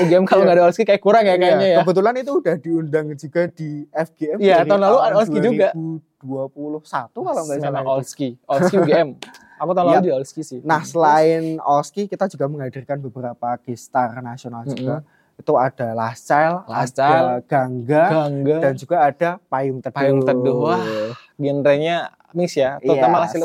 UGM 0.05 0.29
kalau 0.29 0.45
nggak 0.45 0.57
ada 0.61 0.65
Olski 0.69 0.85
kayak 0.85 1.01
kurang 1.01 1.25
ya 1.25 1.41
kayaknya 1.41 1.69
ya. 1.73 1.79
Kebetulan 1.81 2.15
itu 2.21 2.33
udah 2.37 2.57
diundang 2.61 3.07
juga 3.17 3.43
di 3.49 3.71
FGM. 3.89 4.39
Iya, 4.39 4.57
dari 4.61 4.69
tahun 4.69 4.83
lalu 4.85 4.99
ada 5.01 5.15
Olski 5.17 5.39
juga. 5.41 5.69
2021 5.73 7.17
kalau 7.17 7.43
nggak 7.49 7.59
salah. 7.59 7.83
Olski, 7.83 8.29
Olski 8.45 8.77
UGM. 8.77 9.09
Aku 9.57 9.73
tahun 9.73 9.87
lalu 9.89 9.97
Yap. 9.97 10.05
di 10.05 10.13
Olski 10.13 10.43
sih. 10.45 10.61
Nah, 10.61 10.85
selain 10.85 11.57
Olski, 11.65 12.05
kita 12.05 12.29
juga 12.29 12.45
menghadirkan 12.45 13.01
beberapa 13.01 13.57
gestar 13.65 14.13
nasional 14.21 14.69
juga. 14.69 15.01
Itu 15.37 15.53
ada 15.61 15.93
Last 15.93 16.27
ada 16.33 17.39
Gangga, 17.45 18.05
Gangga, 18.09 18.59
dan 18.65 18.73
juga 18.75 18.97
ada 19.05 19.31
Payung 19.53 19.85
Teduh. 19.85 19.97
Payung 19.97 20.21
Teduh. 20.25 20.57
Wah, 20.65 21.13
genrenya 21.37 22.11
mix 22.33 22.57
ya. 22.57 22.81
Terutama 22.81 23.21
Yes. 23.21 23.25
hasil 23.31 23.43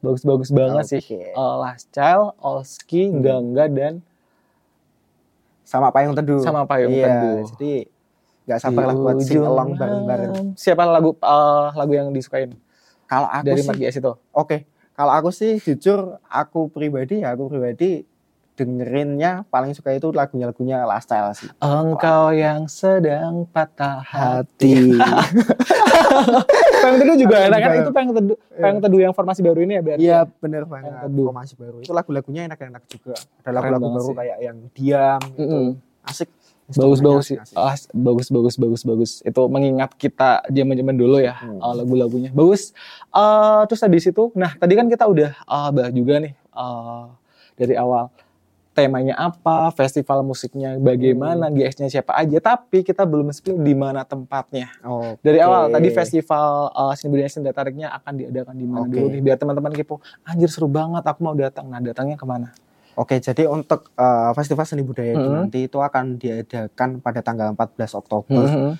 bagus-bagus 0.00 0.50
banget 0.52 0.84
sih. 0.88 1.00
Oke. 1.04 1.20
Uh, 1.36 1.54
Last 1.60 1.92
Child, 1.92 2.32
Olski, 2.40 3.12
Hmm. 3.12 3.20
Gangga 3.20 3.68
dan 3.68 3.94
Sama 5.66 5.90
Payung 5.90 6.14
Teduh. 6.14 6.38
sama 6.46 6.62
Payung 6.62 6.94
iya, 6.94 7.06
Teduh. 7.10 7.36
Jadi 7.56 7.72
nggak 8.46 8.60
sabar 8.62 8.82
lah 8.86 8.94
buat 8.94 9.18
sing 9.18 9.42
along 9.42 9.74
bareng-bareng. 9.74 10.54
Siapa 10.54 10.86
lagu 10.86 11.18
uh, 11.18 11.74
lagu 11.74 11.92
yang 11.92 12.14
disukain 12.14 12.54
Kalau 13.06 13.26
aku 13.26 13.46
dari 13.46 13.62
sih, 13.62 13.98
itu? 13.98 14.12
oke. 14.30 14.56
Kalau 14.96 15.12
aku 15.12 15.28
sih 15.28 15.60
jujur, 15.60 16.16
aku 16.24 16.72
pribadi 16.72 17.20
ya, 17.20 17.34
aku 17.36 17.50
pribadi 17.52 18.06
dengerinnya 18.56 19.44
paling 19.52 19.76
suka 19.76 19.92
itu 19.92 20.08
lagunya 20.10 20.48
lagunya 20.48 20.76
Last 20.88 21.06
Style 21.06 21.28
sih. 21.36 21.52
Engkau 21.60 22.32
yang 22.32 22.64
sedang 22.66 23.44
patah 23.52 24.00
hati. 24.00 24.96
Payung 26.82 26.98
Teduh 27.02 27.16
juga 27.18 27.36
enak 27.46 27.58
kan? 27.60 27.70
Juga. 27.70 27.82
Itu 27.84 27.90
Payung 27.92 28.12
Teduh, 28.16 28.36
Payung 28.56 28.80
Teduh 28.80 29.00
yang 29.04 29.12
formasi 29.12 29.40
baru 29.44 29.60
ini 29.60 29.72
ya 29.76 29.82
berarti? 29.84 30.00
Iya 30.02 30.18
bener 30.40 30.62
banget. 30.64 30.92
Teduh. 31.04 31.26
Formasi 31.28 31.54
baru. 31.54 31.76
Itu 31.84 31.92
lagu-lagunya 31.92 32.42
enak-enak 32.48 32.82
juga. 32.88 33.14
Ada 33.44 33.50
lagu-lagu 33.52 33.88
baru 33.92 34.08
sih. 34.08 34.16
kayak 34.16 34.38
yang 34.40 34.56
diam 34.72 35.20
gitu. 35.36 35.42
Mm-mm. 35.44 35.66
Asik. 36.06 36.30
Bagus 36.66 36.98
bagus 36.98 37.24
sih. 37.30 37.38
Asik. 37.38 37.54
Ah, 37.54 37.76
bagus 37.94 38.26
bagus 38.26 38.54
bagus 38.58 38.82
bagus. 38.82 39.10
Itu 39.22 39.46
mengingat 39.46 39.94
kita 39.94 40.42
zaman-zaman 40.50 40.96
dulu 40.96 41.22
ya 41.22 41.34
Hmm. 41.38 41.62
uh, 41.62 41.74
lagu-lagunya. 41.76 42.30
Bagus. 42.32 42.74
Uh, 43.12 43.62
terus 43.70 43.84
habis 43.84 44.02
itu, 44.02 44.32
nah 44.34 44.50
tadi 44.56 44.74
kan 44.74 44.88
kita 44.90 45.06
udah 45.06 45.30
uh, 45.46 45.70
bahas 45.70 45.92
juga 45.94 46.18
nih 46.18 46.32
uh, 46.50 47.06
dari 47.54 47.78
awal 47.78 48.10
temanya 48.76 49.16
apa, 49.16 49.72
festival 49.72 50.20
musiknya 50.20 50.76
bagaimana, 50.76 51.48
Hmm. 51.48 51.56
GS-nya 51.56 51.88
siapa 51.88 52.12
aja, 52.12 52.36
tapi 52.38 52.84
kita 52.84 53.02
belum 53.02 53.32
spill 53.32 53.56
di 53.56 53.72
mana 53.72 54.04
tempatnya. 54.04 54.68
Oke. 54.84 55.16
Dari 55.24 55.40
awal 55.40 55.72
tadi 55.72 55.88
festival 55.88 56.68
uh, 56.68 56.92
seni 56.92 57.08
budaya 57.08 57.32
seni 57.32 57.48
tariknya 57.48 57.88
akan 57.90 58.12
diadakan 58.14 58.54
di 58.54 58.66
mana 58.68 58.84
Oke. 58.84 58.92
dulu 58.92 59.06
nih 59.08 59.22
biar 59.24 59.36
teman-teman 59.40 59.72
kepo. 59.72 60.04
Anjir 60.22 60.52
seru 60.52 60.68
banget, 60.68 61.00
aku 61.00 61.24
mau 61.24 61.32
datang. 61.32 61.66
Nah, 61.66 61.80
datangnya 61.80 62.14
ke 62.14 62.28
mana? 62.28 62.52
Oke, 62.92 63.16
jadi 63.16 63.44
untuk 63.44 63.92
eh, 63.92 64.30
festival 64.32 64.64
seni 64.64 64.80
budaya 64.80 65.12
itu 65.12 65.24
Mhm. 65.24 65.36
nanti 65.38 65.58
itu 65.64 65.78
akan 65.80 66.04
diadakan 66.16 66.88
pada 67.00 67.20
tanggal 67.20 67.52
14 67.52 67.92
Oktober. 67.92 68.44
Mhm. 68.44 68.70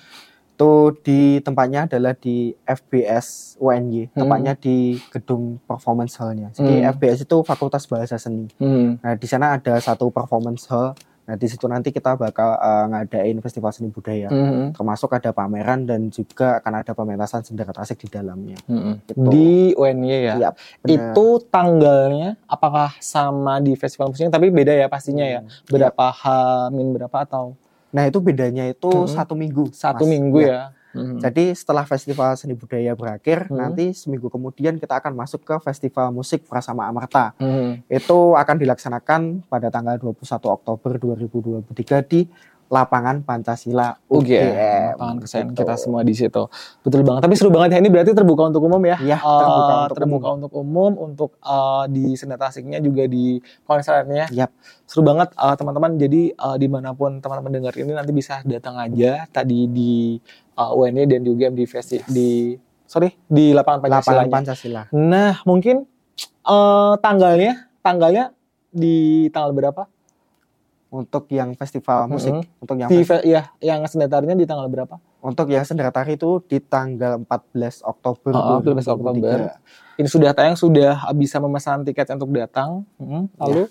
Itu 0.57 0.89
di 1.05 1.37
tempatnya 1.45 1.85
adalah 1.85 2.17
di 2.17 2.49
FBS 2.65 3.61
UNY, 3.61 4.09
Hmm. 4.09 4.25
tepatnya 4.25 4.53
di 4.57 4.97
gedung 5.13 5.61
performance 5.61 6.17
hall-nya. 6.17 6.49
Jadi 6.49 6.81
Hmm. 6.81 6.89
FBS 6.97 7.29
itu 7.29 7.37
Fakultas 7.45 7.85
Bahasa 7.85 8.17
Seni. 8.17 8.49
Mhm. 8.57 9.05
Nah, 9.05 9.13
di 9.13 9.27
sana 9.29 9.53
ada 9.53 9.77
satu 9.77 10.09
performance 10.09 10.65
hall. 10.65 10.97
Nah, 11.29 11.35
di 11.35 11.45
situ 11.45 11.67
nanti 11.69 11.93
kita 11.93 12.17
bakal 12.17 12.57
eh, 12.57 12.85
ngadain 12.89 13.37
festival 13.37 13.69
seni 13.69 13.93
budaya. 13.93 14.33
Mhm. 14.33 14.73
Termasuk 14.73 15.13
ada 15.13 15.29
pameran 15.29 15.85
dan 15.85 16.09
juga 16.09 16.57
akan 16.57 16.73
ada 16.81 16.91
pementasan 16.97 17.45
sendera 17.45 17.69
tasik 17.69 18.01
di 18.01 18.09
dalamnya. 18.09 18.57
Mhm. 18.65 18.93
Gitu. 19.05 19.29
Di 19.29 19.51
UNY 19.77 20.09
ya. 20.25 20.35
Benar. 20.81 21.13
Itu 21.13 21.45
tanggalnya 21.53 22.33
apakah 22.49 22.97
sama 22.97 23.61
di 23.61 23.77
festival 23.77 24.09
musiknya 24.09 24.33
tapi 24.33 24.49
beda 24.49 24.73
ya 24.73 24.89
pastinya 24.89 25.21
ya. 25.21 25.45
Hmm. 25.45 25.51
Berapa 25.69 26.09
hamin 26.09 26.97
berapa 26.97 27.17
atau 27.21 27.53
Nah, 27.91 28.03
itu 28.05 28.19
bedanya 28.19 28.67
itu 28.67 28.89
Mhm. 28.89 29.07
satu 29.07 29.33
minggu. 29.33 29.71
satu 29.71 30.03
Mas. 30.03 30.11
minggu 30.11 30.39
Ya. 30.43 30.49
ya. 30.49 30.63
Mhm. 30.97 31.19
Jadi 31.21 31.53
setelah 31.53 31.85
festival 31.85 32.33
seni 32.33 32.57
budaya 32.57 32.97
berakhir, 32.97 33.45
Hmm. 33.47 33.59
nanti 33.59 33.93
seminggu 33.93 34.33
kemudian 34.33 34.81
kita 34.81 34.97
akan 34.97 35.13
masuk 35.13 35.45
ke 35.45 35.55
festival 35.61 36.09
musik 36.09 36.47
Prasama 36.49 36.89
Amarta. 36.89 37.37
Mhm. 37.37 37.85
Itu 37.85 38.33
akan 38.33 38.55
dilaksanakan 38.57 39.21
pada 39.45 39.69
tanggal 39.69 40.01
21 40.01 40.49
Oktober 40.49 40.97
2023 40.97 42.01
di 42.01 42.25
lapangan 42.67 43.23
Pancasila 43.23 43.95
UGM, 44.05 44.19
UGM. 44.19 44.87
lapangan 44.91 45.17
kesayangan 45.19 45.49
Gitu. 45.49 45.59
kita 45.63 45.73
semua 45.75 46.01
di 46.01 46.13
situ. 46.13 46.43
Betul 46.81 47.01
banget. 47.01 47.21
Tapi 47.23 47.33
seru 47.33 47.47
banget 47.47 47.69
ya. 47.73 47.79
Ini 47.79 47.89
berarti 47.89 48.11
terbuka 48.11 48.43
untuk 48.45 48.61
umum 48.61 48.81
ya? 48.81 48.97
Iya, 48.99 49.17
Eh, 49.17 49.39
terbuka 49.39 49.73
untuk 49.79 49.95
terbuka 49.95 50.27
untuk 50.33 50.51
umum, 50.53 50.91
untuk 50.97 51.31
eh, 51.37 51.83
di 51.89 52.05
senetasiknya 52.13 52.79
juga 52.79 53.03
di 53.05 53.39
konsernya. 53.63 54.27
Yap. 54.29 54.51
Seru 54.83 55.01
banget 55.01 55.31
eh, 55.31 55.55
teman-teman. 55.55 55.95
Jadi 55.95 56.21
eh, 56.29 56.55
di 56.57 56.67
mana 56.67 56.91
pun 56.91 57.17
teman-teman 57.17 57.51
dengar 57.53 57.73
ini 57.73 57.91
nanti 57.91 58.11
bisa 58.11 58.43
datang 58.43 58.75
aja. 58.75 59.23
Tadi 59.25 59.59
di 59.65 60.19
eh, 60.53 60.71
UNY 60.73 61.03
dan 61.05 61.21
di 61.21 61.29
UGM 61.29 61.53
di 61.53 61.63
festi 61.63 62.03
di 62.05 62.51
sorry 62.83 63.11
di 63.23 63.51
lapangan 63.51 63.79
Pancasila. 63.81 64.11
Lapangan 64.17 64.27
Pancasila. 64.33 64.81
Nah 64.91 65.39
mungkin 65.43 65.87
eh, 66.43 66.93
tanggalnya 66.97 67.53
tanggalnya 67.79 68.35
di 68.67 68.95
tanggal 69.29 69.51
berapa? 69.51 69.87
Untuk 70.87 71.27
yang 71.27 71.51
festival 71.51 72.07
musik, 72.07 72.31
Mhm. 72.31 72.63
untuk 72.63 72.75
yang 72.79 72.87
Di 72.87 73.03
ya 73.25 73.51
yang 73.59 73.83
senetarinya 73.83 74.31
di 74.33 74.47
tanggal 74.47 74.67
berapa? 74.67 74.95
untuk 75.17 75.49
yang 75.49 75.65
sendera 75.65 75.91
tari 75.91 76.15
itu 76.15 76.39
di 76.41 76.61
tanggal 76.61 77.19
14 77.19 77.83
Oktober 77.83 78.31
Oh, 78.31 78.61
14 78.61 78.87
Oktober. 78.87 79.51
Ini 79.97 80.07
sudah 80.07 80.31
tayang, 80.31 80.55
sudah 80.55 81.09
bisa 81.11 81.41
memesan 81.41 81.83
tiket 81.83 82.07
untuk 82.13 82.31
datang. 82.31 82.85
Hmm, 82.95 83.27
Lalu 83.35 83.67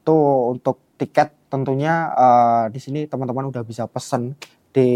Itu 0.00 0.16
untuk 0.50 0.84
tiket 0.94 1.32
tentunya 1.48 2.08
eh, 2.10 2.64
di 2.68 2.76
sini 2.78 3.04
teman-teman 3.04 3.48
udah 3.48 3.60
bisa 3.60 3.84
pesen 3.84 4.32
di 4.68 4.88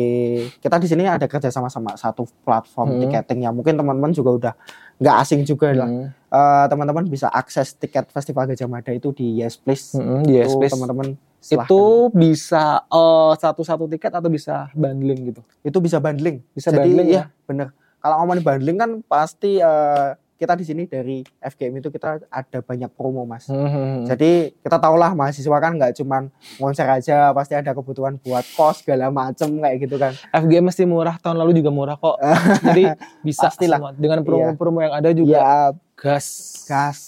kita 0.58 0.76
di 0.76 0.84
sini 0.84 1.04
ada 1.04 1.24
kerja 1.24 1.48
sama 1.48 1.66
sama 1.66 1.94
satu 1.94 2.26
platform 2.42 2.88
Hmm. 2.90 3.00
tiketing 3.02 3.40
yang 3.40 3.52
mungkin 3.52 3.72
teman-teman 3.72 4.10
juga 4.10 4.30
udah 4.32 4.52
nggak 4.98 5.16
asing 5.18 5.42
juga 5.44 5.72
lah. 5.72 5.86
hmm, 5.86 6.08
Eh, 6.28 6.66
teman-teman 6.68 7.04
bisa 7.04 7.26
akses 7.26 7.72
tiket 7.72 8.08
Festival 8.08 8.44
Gajah 8.46 8.66
Mada 8.66 8.92
itu 8.92 9.08
di 9.10 9.40
Yes 9.40 9.56
Please. 9.56 9.96
hmm, 9.96 10.24
di 10.24 10.36
Yes, 10.36 10.52
teman-teman 10.52 11.16
itu 11.40 11.54
silahkan. 11.56 12.12
bisa 12.12 12.64
eh, 12.84 13.32
satu-satu 13.34 13.84
tiket 13.88 14.12
atau 14.12 14.26
bisa 14.26 14.68
bundling 14.72 15.20
gitu? 15.26 15.42
itu 15.60 15.78
bisa 15.78 15.96
bundling. 15.96 16.42
Bisa 16.50 16.68
Jadi 16.68 16.82
bundling 16.84 17.08
ya? 17.08 17.14
ya 17.14 17.24
bener. 17.44 17.68
Kalau 17.98 18.14
ngomongin 18.18 18.42
bundling 18.42 18.76
kan 18.76 18.90
pasti 19.02 19.56
eh, 19.56 20.08
kita 20.34 20.54
di 20.54 20.62
sini 20.62 20.86
dari 20.86 21.26
FGM 21.36 21.78
itu 21.78 21.90
kita 21.90 22.22
ada 22.24 22.58
banyak 22.60 22.86
promo 22.88 23.22
mas. 23.22 23.46
Hmm, 23.46 24.06
Jadi 24.06 24.54
kita 24.56 24.78
tahulah 24.78 25.10
mahasiswa 25.10 25.58
kan 25.58 25.74
nggak 25.74 25.98
cuman 25.98 26.30
konser 26.54 26.86
aja, 26.86 27.30
pasti 27.32 27.54
ada 27.54 27.70
kebutuhan 27.72 28.14
buat 28.16 28.46
kos 28.52 28.86
segala 28.86 29.10
macem 29.10 29.58
kayak 29.58 29.76
gitu 29.80 29.98
kan. 29.98 30.14
FGM 30.32 30.70
mesti 30.70 30.86
murah, 30.86 31.18
tahun 31.18 31.38
lalu 31.38 31.58
juga 31.58 31.70
murah 31.70 31.96
kok. 31.96 32.22
Jadi 32.64 32.86
bisa 33.20 33.50
Pastilah. 33.50 33.78
semua. 33.78 33.90
Dengan 33.92 34.22
promo-promo 34.22 34.78
yang 34.78 34.94
ada 34.94 35.10
juga 35.10 35.34
Ya 35.34 35.50
gas. 35.98 36.26
gas. 36.64 36.98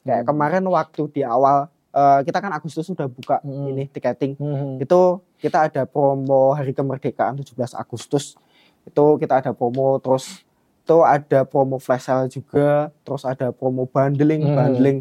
Kayak 0.00 0.22
Hmm. 0.22 0.28
kemarin 0.28 0.62
waktu 0.64 1.02
di 1.10 1.22
awal 1.22 1.66
eh, 1.96 2.20
kita 2.22 2.38
kan 2.38 2.52
Agustus 2.52 2.84
sudah 2.84 3.08
buka 3.08 3.40
Hmm. 3.40 3.72
ini 3.72 3.88
tiketing. 3.88 4.36
Hmm, 4.36 4.76
Itu 4.76 5.24
kita 5.40 5.64
ada 5.66 5.82
promo 5.84 6.52
Hari 6.52 6.70
Kemerdekaan 6.70 7.40
17 7.40 7.72
Agustus. 7.72 8.36
Itu 8.84 9.16
kita 9.16 9.40
ada 9.40 9.50
promo 9.56 9.96
terus 9.98 10.44
itu 10.86 11.02
ada 11.02 11.42
promo 11.42 11.82
flash 11.82 12.06
sale 12.06 12.30
juga, 12.30 12.94
terus 13.02 13.26
ada 13.26 13.50
promo 13.50 13.90
bundling, 13.90 14.44
Hmm. 14.44 14.54
bundling. 14.54 14.98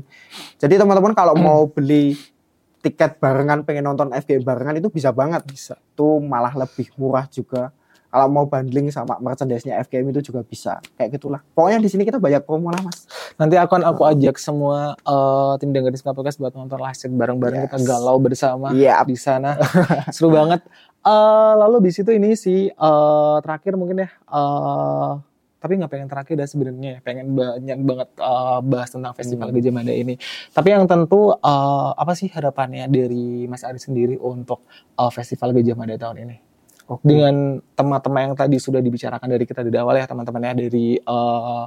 Jadi 0.57 0.81
teman-teman 0.81 1.13
kalau 1.13 1.37
mau 1.37 1.69
beli 1.69 2.17
tiket 2.81 3.17
barengan 3.17 3.61
pengen 3.61 3.85
nonton 3.85 4.09
FGM 4.09 4.41
barengan 4.41 4.77
itu 4.77 4.89
bisa 4.89 5.13
banget. 5.13 5.45
Bisa. 5.45 5.77
Itu 5.93 6.17
malah 6.17 6.53
lebih 6.53 6.89
murah 6.97 7.29
juga. 7.29 7.69
Kalau 8.15 8.31
mau 8.31 8.47
bundling 8.47 8.87
sama 8.89 9.19
merchandise-nya 9.19 9.83
FGM 9.83 10.07
itu 10.09 10.31
juga 10.31 10.39
bisa. 10.41 10.79
Kayak 10.95 11.19
gitulah. 11.19 11.43
Pokoknya 11.51 11.83
di 11.83 11.91
sini 11.91 12.01
kita 12.01 12.15
banyak 12.15 12.41
promo 12.41 12.71
lah, 12.71 12.79
Mas. 12.79 13.03
Nanti 13.35 13.59
akan 13.59 13.83
aku 13.83 14.07
ajak 14.07 14.39
semua 14.39 14.95
eh, 14.95 15.53
tim 15.59 15.69
dengerin 15.69 15.99
Podcast 16.07 16.39
buat 16.39 16.55
nonton 16.55 16.79
live 16.79 16.95
bareng-bareng 17.11 17.59
Yes. 17.59 17.65
kita 17.67 17.77
galau 17.83 18.15
bersama 18.17 18.71
Iya. 18.71 19.03
di 19.03 19.19
sana. 19.19 19.59
Seru 20.15 20.31
banget. 20.31 20.63
Eh, 21.01 21.11
lalu 21.55 21.83
di 21.83 21.91
situ 21.91 22.07
ini 22.09 22.33
sih 22.33 22.71
eh, 22.71 23.35
terakhir 23.37 23.75
mungkin 23.75 23.99
ya 23.99 24.09
eh, 24.09 25.11
tapi 25.55 25.75
nggak 25.75 25.89
pengen 25.89 26.05
terakhir 26.07 26.35
dah 26.35 26.45
sebenarnya 26.45 26.91
ya. 26.91 26.99
pengen 27.01 27.33
banyak 27.33 27.79
banget 27.81 28.09
eh, 28.15 28.59
bahas 28.63 28.89
tentang 28.89 29.13
festival 29.13 29.49
Hmm. 29.49 29.55
Gajah 29.55 29.73
Mada 29.73 29.89
ini 29.91 30.13
tapi 30.49 30.69
yang 30.69 30.85
tentu 30.85 31.33
eh, 31.33 31.89
apa 31.91 32.13
sih 32.13 32.29
harapannya 32.29 32.85
dari 32.87 33.45
Mas 33.45 33.61
Ari 33.61 33.77
sendiri 33.77 34.15
untuk 34.15 34.61
eh, 34.95 35.11
festival 35.11 35.51
Gajah 35.51 35.73
Mada 35.73 35.97
tahun 35.99 36.17
ini 36.21 36.35
Oke. 36.85 37.01
dengan 37.01 37.57
tema-tema 37.73 38.21
yang 38.21 38.33
tadi 38.37 38.61
sudah 38.61 38.77
dibicarakan 38.77 39.25
dari 39.25 39.45
kita 39.49 39.65
di 39.65 39.73
awal 39.73 39.97
ya 39.97 40.05
teman-temannya 40.05 40.69
dari 40.69 41.01
eh, 41.01 41.65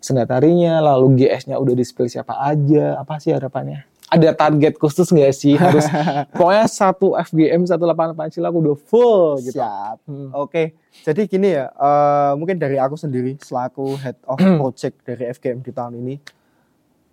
sendatarinya 0.00 0.80
lalu 0.80 1.24
GS-nya 1.24 1.56
udah 1.60 1.74
di-spill 1.76 2.08
siapa 2.08 2.36
aja 2.40 3.00
apa 3.00 3.20
sih 3.20 3.32
harapannya 3.32 3.88
ada 4.10 4.34
target 4.34 4.74
khusus 4.74 5.06
nggak 5.14 5.30
sih 5.30 5.54
harus 5.54 5.86
pokoknya 6.34 6.66
satu 6.66 7.14
FGM 7.14 7.62
satu 7.62 7.86
lapangan 7.86 8.18
pancil 8.18 8.42
aku 8.42 8.58
udah 8.58 8.76
full 8.76 9.38
gitu 9.38 9.62
Siap. 9.62 10.02
Hmm. 10.10 10.34
Oke, 10.34 10.74
jadi 11.06 11.30
gini 11.30 11.54
ya, 11.54 11.70
eh, 11.70 12.32
mungkin 12.34 12.58
dari 12.58 12.76
aku 12.76 12.98
sendiri 12.98 13.38
selaku 13.38 13.94
head 14.02 14.18
of 14.26 14.42
project 14.60 15.06
dari 15.06 15.30
FGM 15.30 15.62
di 15.62 15.70
tahun 15.70 15.94
ini, 16.02 16.14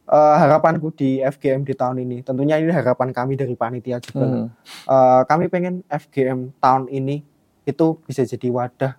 eh, 0.10 0.36
harapanku 0.42 0.90
di 0.98 1.22
FGM 1.22 1.62
di 1.70 1.78
tahun 1.78 2.02
ini, 2.02 2.26
tentunya 2.26 2.58
ini 2.58 2.74
harapan 2.74 3.14
kami 3.14 3.38
dari 3.38 3.54
panitia 3.54 4.02
juga. 4.02 4.26
Hmm. 4.26 4.48
Eh, 4.90 5.22
kami 5.30 5.54
pengen 5.54 5.86
FGM 5.86 6.58
tahun 6.58 6.90
ini 6.90 7.37
itu 7.68 8.00
bisa 8.08 8.24
jadi 8.24 8.48
wadah 8.48 8.94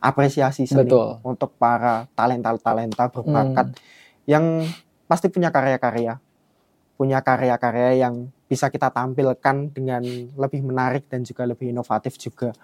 apresiasi 0.00 0.64
seni 0.64 0.88
Betul. 0.88 1.20
untuk 1.20 1.52
para 1.60 2.08
talenta-talenta 2.16 3.12
berbakat 3.12 3.76
yang 4.24 4.64
pasti 5.10 5.28
punya 5.28 5.52
karya-karya, 5.52 6.16
punya 6.96 7.20
karya-karya 7.20 8.08
yang 8.08 8.30
bisa 8.48 8.72
kita 8.72 8.88
tampilkan 8.88 9.74
dengan 9.74 10.00
lebih 10.38 10.64
menarik 10.64 11.04
dan 11.10 11.26
juga 11.26 11.44
lebih 11.44 11.74
inovatif 11.74 12.16
juga. 12.16 12.54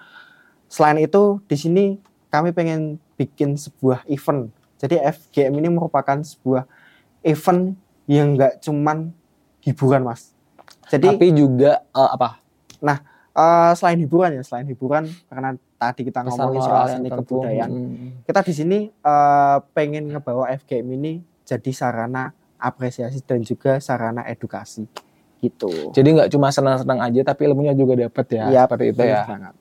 Selain 0.71 0.97
itu, 0.97 1.43
di 1.45 1.57
sini 1.59 1.85
kami 2.33 2.57
pengen 2.57 2.97
bikin 3.21 3.61
sebuah 3.61 4.07
event. 4.09 4.49
Jadi 4.81 4.97
FGM 4.99 5.55
ini 5.61 5.69
merupakan 5.71 6.19
sebuah 6.23 6.65
event 7.21 7.77
yang 8.09 8.39
nggak 8.39 8.65
cuman 8.65 9.13
hiburan, 9.65 10.07
mas. 10.07 10.33
Jadi 10.89 11.09
tapi 11.17 11.29
juga 11.33 11.81
eh, 11.93 12.11
apa 12.13 12.45
eh, 13.35 13.73
selain 13.75 13.99
hiburan 13.99 14.31
ya, 14.33 14.43
selain 14.43 14.65
hiburan 14.65 15.05
karena 15.27 15.53
tadi 15.75 16.01
kita 16.03 16.23
ngomongin 16.23 16.61
soal 16.61 16.87
seni 16.89 17.09
kebudayaan, 17.09 17.71
Hmm. 17.71 18.11
kita 18.25 18.41
di 18.41 18.53
sini 18.53 18.79
eh, 18.89 19.59
pengen 19.73 20.09
ngebawa 20.09 20.55
FGM 20.55 20.87
ini 20.95 21.13
jadi 21.43 21.71
sarana 21.71 22.31
apresiasi 22.57 23.21
dan 23.21 23.43
juga 23.43 23.77
sarana 23.77 24.25
edukasi 24.25 24.89
gitu. 25.39 25.93
jadi 25.93 26.09
nggak 26.11 26.31
cuma 26.31 26.49
senang-senang 26.49 27.03
aja 27.03 27.21
tapi 27.23 27.45
ilmunya 27.45 27.77
juga 27.77 27.93
dapet 27.99 28.27
ya 28.33 28.45
Iya, 28.49 28.63
seperti 28.65 28.85
itu 28.89 29.03
ya 29.03 29.29
banget. 29.29 29.55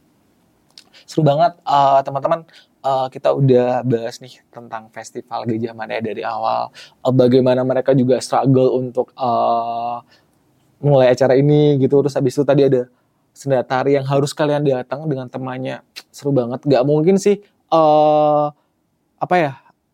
seru 1.03 1.21
banget 1.21 1.53
eh, 1.59 1.99
teman-teman 2.01 2.41
Eh, 2.83 3.07
kita 3.09 3.31
udah 3.31 3.79
bahas 3.81 4.19
nih 4.19 4.43
tentang 4.51 4.91
festival 4.91 5.47
Gajah 5.47 5.71
Mada 5.71 5.95
dari 5.97 6.19
awal 6.19 6.67
Eh, 6.99 7.13
bagaimana 7.15 7.63
mereka 7.63 7.95
juga 7.95 8.19
struggle 8.19 8.75
untuk 8.75 9.07
eh, 9.13 9.97
mulai 10.79 11.07
acara 11.09 11.31
ini 11.33 11.79
gitu 11.79 12.03
terus 12.03 12.11
habis 12.11 12.35
itu 12.35 12.43
tadi 12.43 12.67
ada 12.67 12.91
sendatari 13.33 13.97
yang 13.97 14.05
harus 14.05 14.31
kalian 14.31 14.63
datang 14.63 15.03
dengan 15.09 15.27
temannya. 15.27 15.81
Seru 16.13 16.31
banget. 16.31 16.63
Nggak 16.63 16.83
mungkin 16.85 17.17
sih 17.17 17.41
eh 17.73 18.47
apa 19.17 19.35
ya 19.39 19.53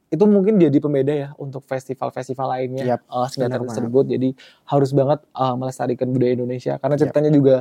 itu 0.10 0.26
mungkin 0.26 0.58
jadi 0.58 0.78
pembeda 0.82 1.14
ya 1.14 1.30
untuk 1.38 1.62
festival-festival 1.70 2.50
lainnya 2.50 2.98
eh, 2.98 3.28
sendatari 3.32 3.64
benar 3.64 3.72
tersebut. 3.72 4.06
Jadi 4.12 4.30
harus 4.68 4.90
banget 4.92 5.20
eh, 5.24 5.56
melestarikan 5.56 6.08
budaya 6.12 6.36
Indonesia. 6.36 6.74
Karena 6.78 6.96
ceritanya 7.00 7.32
juga 7.32 7.56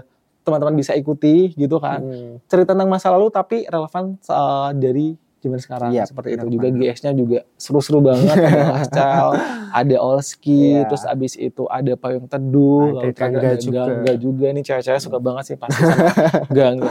teman-teman 0.48 0.74
bisa 0.80 0.96
ikuti 0.96 1.52
gitu 1.52 1.76
kan. 1.76 2.00
Hmm, 2.00 2.34
cerita 2.48 2.72
tentang 2.72 2.88
masa 2.88 3.12
lalu 3.12 3.28
tapi 3.28 3.68
relevan 3.68 4.16
uh, 4.32 4.72
dari 4.72 5.12
zaman 5.38 5.58
sekarang 5.58 5.88
Iya, 5.90 6.02
seperti 6.04 6.28
itu 6.34 6.46
juga. 6.48 6.66
GS-nya 6.68 7.12
juga 7.12 7.38
seru-seru 7.54 7.98
banget 8.00 8.34
ada 8.34 8.62
Lascal, 8.74 9.28
ada 9.70 9.96
Olski, 9.98 10.74
Iya. 10.74 10.86
terus 10.86 11.04
abis 11.04 11.32
itu 11.34 11.62
ada 11.66 11.92
payung 11.94 12.26
teduh, 12.26 12.96
lalu 12.96 13.10
tadi 13.10 13.14
Gangga 13.14 13.38
ada 13.40 13.52
juga. 13.56 13.80
Gangga 13.84 14.12
juga 14.14 14.46
nih 14.50 14.62
cewek-cewek 14.62 15.00
suka 15.00 15.18
banget 15.18 15.44
sih 15.44 15.56
pasti 15.56 15.78
sama 15.78 16.06
Gangga. 16.56 16.90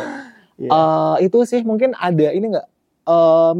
iya. 0.55 0.69
Eh, 0.69 1.15
itu 1.23 1.37
sih 1.43 1.61
mungkin 1.61 1.91
ada 1.93 2.27
ini 2.29 2.45
nggak 2.49 2.67
em, 3.03 3.57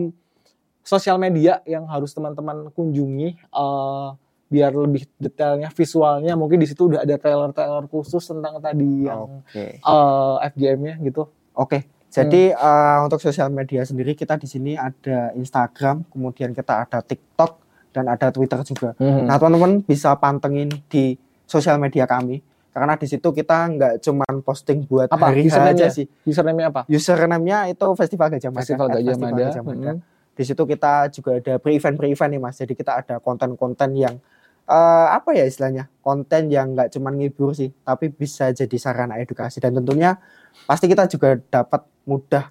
sosial 0.82 1.18
media 1.18 1.60
yang 1.64 1.84
harus 1.86 2.12
teman-teman 2.12 2.72
kunjungi 2.72 3.36
eh, 3.36 4.08
biar 4.48 4.72
lebih 4.72 5.04
detailnya 5.18 5.68
visualnya 5.70 6.34
mungkin 6.34 6.56
di 6.56 6.66
situ 6.66 6.88
udah 6.88 7.04
ada 7.04 7.20
trailer-trailer 7.20 7.84
khusus 7.86 8.24
tentang 8.24 8.58
tadi 8.58 9.04
yang 9.04 9.44
Oke. 9.44 9.78
eh, 9.78 10.36
FGM-nya 10.48 11.04
gitu. 11.04 11.28
Oke. 11.52 11.84
Jadi 12.08 12.56
eh, 12.56 12.98
untuk 13.04 13.20
sosial 13.20 13.52
media 13.52 13.84
sendiri 13.84 14.16
kita 14.16 14.40
di 14.40 14.48
sini 14.48 14.74
ada 14.80 15.36
Instagram, 15.36 16.08
kemudian 16.08 16.56
kita 16.56 16.88
ada 16.88 17.04
TikTok 17.04 17.60
dan 17.92 18.08
ada 18.08 18.32
Twitter 18.32 18.62
juga. 18.64 18.94
Hmm. 19.02 19.28
Nah, 19.28 19.36
teman-teman 19.42 19.84
bisa 19.84 20.16
pantengin 20.16 20.70
di 20.88 21.20
sosial 21.48 21.80
media 21.80 22.06
kami 22.06 22.44
karena 22.78 22.94
di 22.94 23.10
situ 23.10 23.34
kita 23.34 23.58
nggak 23.74 23.94
cuman 24.06 24.34
posting 24.46 24.86
buat 24.86 25.10
Apa? 25.10 25.34
hari 25.34 25.50
aja 25.50 25.90
sih. 25.90 26.06
Username-nya 26.30 26.70
apa? 26.70 26.82
Username-nya 26.86 27.74
itu 27.74 27.88
Festival 27.98 28.30
Gajah 28.38 28.54
Mada. 28.54 28.62
Festival 28.62 28.88
Gajah 28.94 29.14
Festival 29.18 29.32
Mada. 29.34 29.42
Gajah 29.50 29.64
Mada. 29.66 29.92
Mm. 29.98 30.00
Di 30.38 30.44
situ 30.46 30.64
kita 30.70 30.94
juga 31.10 31.42
ada 31.42 31.54
pre-event 31.58 31.98
pre-event 31.98 32.30
nih 32.38 32.42
Mas. 32.46 32.62
Jadi 32.62 32.78
kita 32.78 33.02
ada 33.02 33.18
konten-konten 33.18 33.98
yang 33.98 34.22
eh, 34.70 35.08
apa 35.10 35.34
ya 35.34 35.50
istilahnya? 35.50 35.90
Konten 36.06 36.54
yang 36.54 36.78
nggak 36.78 36.94
cuman 36.94 37.18
ngibur 37.18 37.58
sih, 37.58 37.74
tapi 37.82 38.14
bisa 38.14 38.54
jadi 38.54 38.78
sarana 38.78 39.18
edukasi 39.18 39.58
dan 39.58 39.74
tentunya 39.74 40.22
pasti 40.66 40.90
kita 40.90 41.06
juga 41.12 41.38
dapat 41.52 41.84
mudah 42.08 42.50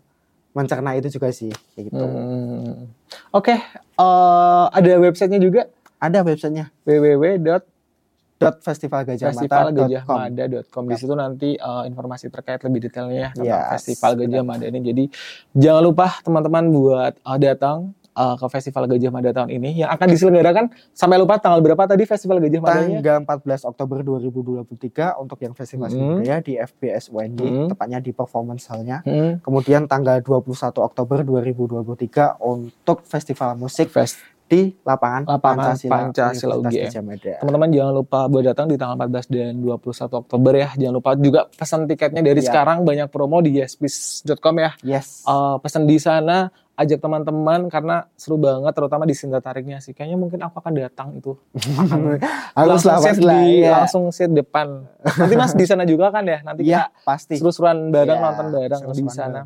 mencerna 0.56 0.96
itu 0.96 1.12
juga 1.12 1.28
sih 1.32 1.52
kayak 1.76 1.84
gitu. 1.92 2.00
Hmm. 2.00 2.88
Oke, 3.28 3.60
eh, 3.60 4.64
ada 4.72 4.92
websitenya 5.00 5.40
juga 5.40 5.68
Ada 5.96 6.20
websitenya 6.20 6.68
www.festivalgajahmada.com. 6.84 8.60
festivalgajahmada.com. 8.60 10.84
Di 10.92 10.96
situ 11.00 11.16
nanti 11.16 11.56
eh, 11.56 11.82
informasi 11.88 12.28
terkait 12.28 12.60
lebih 12.68 12.84
detailnya 12.84 13.16
ya 13.16 13.32
tentang 13.32 13.48
Yes, 13.48 13.80
Festival 13.80 14.12
Gajah 14.20 14.44
Mada 14.44 14.68
ini. 14.68 14.84
Jadi 14.84 15.08
jangan 15.56 15.88
lupa 15.88 16.20
teman-teman 16.20 16.68
buat 16.68 17.16
eh, 17.16 17.38
datang 17.40 17.96
eh, 18.16 18.34
ke 18.34 18.46
Festival 18.48 18.84
Gajah 18.86 19.10
Mada 19.10 19.30
tahun 19.30 19.50
ini 19.52 19.70
yang 19.78 19.90
akan 19.90 20.06
diselenggarakan 20.08 20.64
sampai 20.90 21.16
lupa 21.16 21.36
tanggal 21.36 21.60
berapa 21.60 21.84
tadi 21.84 22.02
Festival 22.02 22.40
Gajah 22.40 22.58
Madanya? 22.58 22.98
Tanggal 22.98 23.18
14 23.44 23.62
Oktober 23.66 23.98
2023 24.00 25.14
untuk 25.16 25.38
yang 25.38 25.52
festival 25.52 25.86
Hmm. 25.86 26.18
budaya 26.18 26.40
di 26.40 26.56
FBS 26.56 27.08
UNJ, 27.08 27.40
Hmm. 27.40 27.68
tepatnya 27.68 27.98
di 27.98 28.10
performance 28.10 28.64
hall-nya. 28.66 29.00
Hmm. 29.02 29.38
Kemudian 29.38 29.84
tanggal 29.84 30.18
21 30.18 30.80
Oktober 30.80 31.20
2023 31.20 32.34
untuk 32.38 33.02
festival 33.02 33.54
musik 33.54 33.88
Fest. 33.88 34.16
di 34.46 34.70
lapangan, 34.80 35.26
Lapangan 35.26 35.74
Pancasila, 35.74 35.90
Pancasila 36.06 36.54
UGM. 36.62 37.02
Mada. 37.02 37.34
Teman-teman 37.42 37.66
jangan 37.68 37.92
lupa 37.92 38.30
buat 38.30 38.46
datang 38.46 38.70
di 38.70 38.78
tanggal 38.78 38.94
14 38.96 39.26
dan 39.26 39.58
21 39.58 40.14
Oktober 40.16 40.54
ya. 40.54 40.70
Jangan 40.72 40.94
lupa 40.94 41.10
juga 41.18 41.50
pesan 41.50 41.90
tiketnya 41.90 42.22
dari 42.22 42.38
Iya. 42.38 42.46
sekarang 42.46 42.86
banyak 42.86 43.10
promo 43.10 43.42
di 43.42 43.58
yespis.com 43.58 44.54
ya. 44.56 44.70
Yes. 44.86 45.26
Eh, 45.26 45.56
pesan 45.58 45.82
di 45.84 45.98
sana 45.98 46.46
ajak 46.76 47.00
teman-teman 47.00 47.72
karena 47.72 48.04
seru 48.20 48.36
banget 48.36 48.68
terutama 48.76 49.08
di 49.08 49.16
sinta 49.16 49.40
tariknya 49.40 49.80
sih. 49.80 49.96
Kayaknya 49.96 50.18
mungkin 50.20 50.38
aku 50.44 50.60
akan 50.60 50.72
datang 50.76 51.08
itu. 51.16 51.32
Akan 51.56 52.20
Harus 52.56 52.84
langsung 52.84 53.24
lah, 53.24 53.32
lah, 53.32 53.40
di 53.40 53.64
iya. 53.64 53.72
langsung 53.80 54.04
sit 54.12 54.28
depan. 54.28 54.84
Nanti 55.00 55.34
Mas 55.40 55.56
di 55.56 55.64
sana 55.64 55.88
juga 55.88 56.12
kan 56.12 56.24
ya? 56.28 56.44
Nanti 56.44 56.68
Iya, 56.68 56.92
kita 56.92 57.04
pasti. 57.08 57.34
seru-seruan 57.40 57.88
bareng 57.88 58.20
Iya, 58.20 58.24
nonton 58.28 58.46
bareng 58.52 58.82
di 58.92 59.04
sana. 59.08 59.40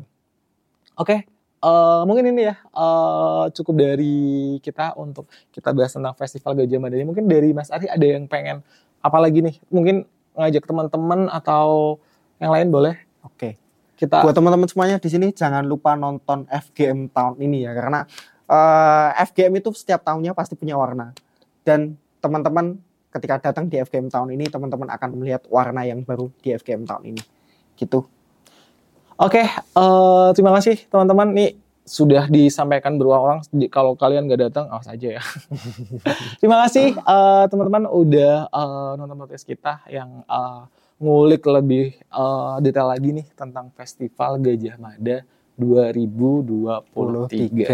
Oke, 0.99 1.23
eh, 1.63 2.01
mungkin 2.03 2.35
ini 2.35 2.51
ya 2.51 2.55
eh, 2.59 3.43
cukup 3.55 3.75
dari 3.79 4.15
kita 4.59 4.99
untuk 4.99 5.31
kita 5.55 5.71
bahas 5.71 5.95
tentang 5.95 6.13
Festival 6.19 6.51
Gajah 6.59 6.79
Mada 6.83 6.99
ini. 6.99 7.07
Mungkin 7.07 7.31
dari 7.31 7.55
Mas 7.55 7.71
Ari 7.71 7.87
ada 7.87 8.03
yang 8.03 8.27
pengen 8.27 8.59
apa 8.99 9.17
lagi 9.23 9.39
nih? 9.39 9.55
Mungkin 9.71 10.03
ngajak 10.35 10.67
teman-teman 10.67 11.31
atau 11.31 11.95
yang 12.43 12.51
lain 12.51 12.67
boleh? 12.67 12.95
Oke. 13.23 13.60
Kita 14.01 14.25
Buat 14.25 14.33
teman-teman 14.33 14.65
semuanya 14.65 14.97
di 14.97 15.13
sini 15.13 15.29
jangan 15.29 15.61
lupa 15.61 15.93
nonton 15.93 16.49
FGM 16.49 17.13
tahun 17.13 17.37
ini 17.37 17.69
ya 17.69 17.77
karena 17.77 18.01
eh, 18.49 19.09
FGM 19.29 19.61
itu 19.61 19.69
setiap 19.77 20.01
tahunnya 20.01 20.33
pasti 20.33 20.57
punya 20.57 20.73
warna. 20.73 21.13
Dan 21.61 22.01
teman-teman 22.17 22.81
ketika 23.13 23.37
datang 23.37 23.69
di 23.69 23.77
FGM 23.77 24.09
tahun 24.09 24.33
ini 24.33 24.49
teman-teman 24.49 24.89
akan 24.89 25.21
melihat 25.21 25.45
warna 25.53 25.85
yang 25.85 26.01
baru 26.01 26.33
di 26.41 26.49
FGM 26.57 26.89
tahun 26.89 27.13
ini. 27.13 27.21
Gitu. 27.77 28.01
Oke, 29.21 29.45
eh, 29.45 30.29
terima 30.33 30.49
kasih 30.57 30.81
teman-teman. 30.89 31.37
Nih 31.37 31.61
sudah 31.85 32.25
disampaikan 32.25 32.97
berulang-ulang 32.97 33.45
kalau 33.69 33.93
kalian 33.93 34.25
nggak 34.25 34.49
datang 34.49 34.65
awas 34.69 34.85
aja 34.85 35.17
ya 35.17 35.23
terima 36.39 36.61
kasih 36.65 36.93
eh, 36.93 37.43
teman-teman 37.49 37.89
udah 37.89 38.47
eh, 38.47 38.91
nonton 39.01 39.17
podcast 39.17 39.45
kita 39.49 39.81
yang 39.89 40.21
eh, 40.23 40.61
ngulik 41.01 41.41
lebih 41.43 41.97
eh, 41.97 42.55
detail 42.61 42.87
lagi 42.87 43.09
nih 43.11 43.25
tentang 43.33 43.73
festival 43.73 44.37
Gajah 44.37 44.77
Mada 44.77 45.25
2023 45.57 47.65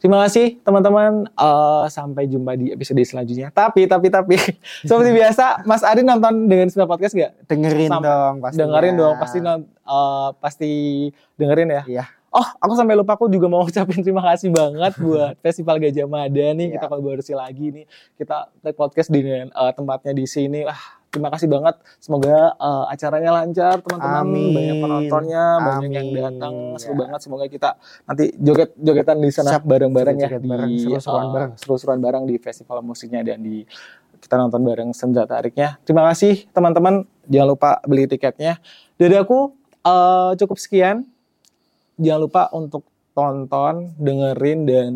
Terima 0.00 0.16
kasih 0.24 0.60
teman-teman. 0.60 1.26
Eh, 1.26 1.84
sampai 1.88 2.24
jumpa 2.24 2.54
di 2.54 2.70
episode 2.70 3.00
selanjutnya. 3.00 3.48
Tapi 3.50 3.84
tapi 3.84 4.06
tapi 4.08 4.36
seperti 4.88 5.10
biasa, 5.12 5.64
Mas 5.64 5.82
Ari 5.82 6.02
nonton 6.02 6.44
dengan 6.44 6.68
sebuah 6.68 6.86
podcast 6.86 7.12
gak? 7.12 7.32
dengerin 7.44 7.90
Sam- 7.90 8.00
dong 8.00 8.34
pasti 8.40 8.58
Dengerin 8.60 8.94
dong, 8.96 9.14
pasti 9.18 9.38
non- 9.40 9.66
eh, 9.68 10.28
pasti 10.38 10.70
dengerin 11.34 11.68
ya. 11.70 11.82
Iya. 11.84 12.04
Oh, 12.34 12.48
aku 12.58 12.74
sampai 12.74 12.98
lupa 12.98 13.14
aku 13.14 13.30
juga 13.30 13.46
mau 13.46 13.62
ucapin 13.62 14.02
terima 14.02 14.18
kasih 14.26 14.50
banget 14.50 14.98
buat 14.98 15.38
Festival 15.46 15.78
Gajah 15.78 16.02
Mada 16.04 16.46
nih. 16.50 16.66
Iya. 16.66 16.74
Kita 16.74 16.86
kolaborasi 16.88 17.32
lagi 17.32 17.66
nih. 17.70 17.84
Kita 18.18 18.50
take 18.58 18.74
podcast 18.74 19.06
dengan 19.08 19.48
eh, 19.48 19.72
tempatnya 19.72 20.10
di 20.10 20.26
sini. 20.26 20.66
Ah, 20.66 20.74
terima 21.06 21.30
kasih 21.30 21.46
banget. 21.46 21.78
Semoga 21.96 22.34
eh, 22.52 22.84
acaranya 22.90 23.30
lancar, 23.32 23.78
teman-teman. 23.78 24.18
Amin. 24.20 24.50
Banyak 24.50 24.76
penontonnya, 24.76 25.44
banyak 25.62 25.90
yang 25.92 26.08
Amin. 26.08 26.22
datang. 26.26 26.54
Seru 26.74 26.92
Ya. 26.92 26.98
banget. 27.06 27.20
Semoga 27.22 27.44
kita 27.46 27.70
nanti 28.02 28.24
joget-jogetan 28.34 29.16
di 29.16 29.30
sana 29.30 29.50
bareng-bareng 29.56 30.16
ya 30.16 30.26
Joget 30.26 30.42
di 30.42 30.48
bareng, 30.50 30.70
seru-seruan 30.74 31.22
eh, 31.22 31.30
bareng. 31.30 31.52
seru-seruan 31.54 32.00
bareng 32.02 32.24
di 32.26 32.36
festival 32.36 32.82
musiknya 32.82 33.22
dan 33.22 33.38
di 33.40 33.62
kita 34.18 34.34
nonton 34.34 34.58
bareng 34.58 34.90
senja 34.90 35.22
tariknya. 35.22 35.78
Terima 35.82 36.02
kasih 36.04 36.50
teman-teman. 36.50 37.06
Jangan 37.24 37.48
lupa 37.48 37.78
beli 37.86 38.10
tiketnya. 38.10 38.58
Dari 38.98 39.14
aku 39.14 39.54
eh, 39.80 40.30
cukup 40.34 40.58
sekian. 40.58 41.06
Jangan 41.98 42.20
lupa 42.20 42.42
untuk 42.50 42.84
tonton, 43.14 43.94
dengerin 43.96 44.60
dan 44.66 44.90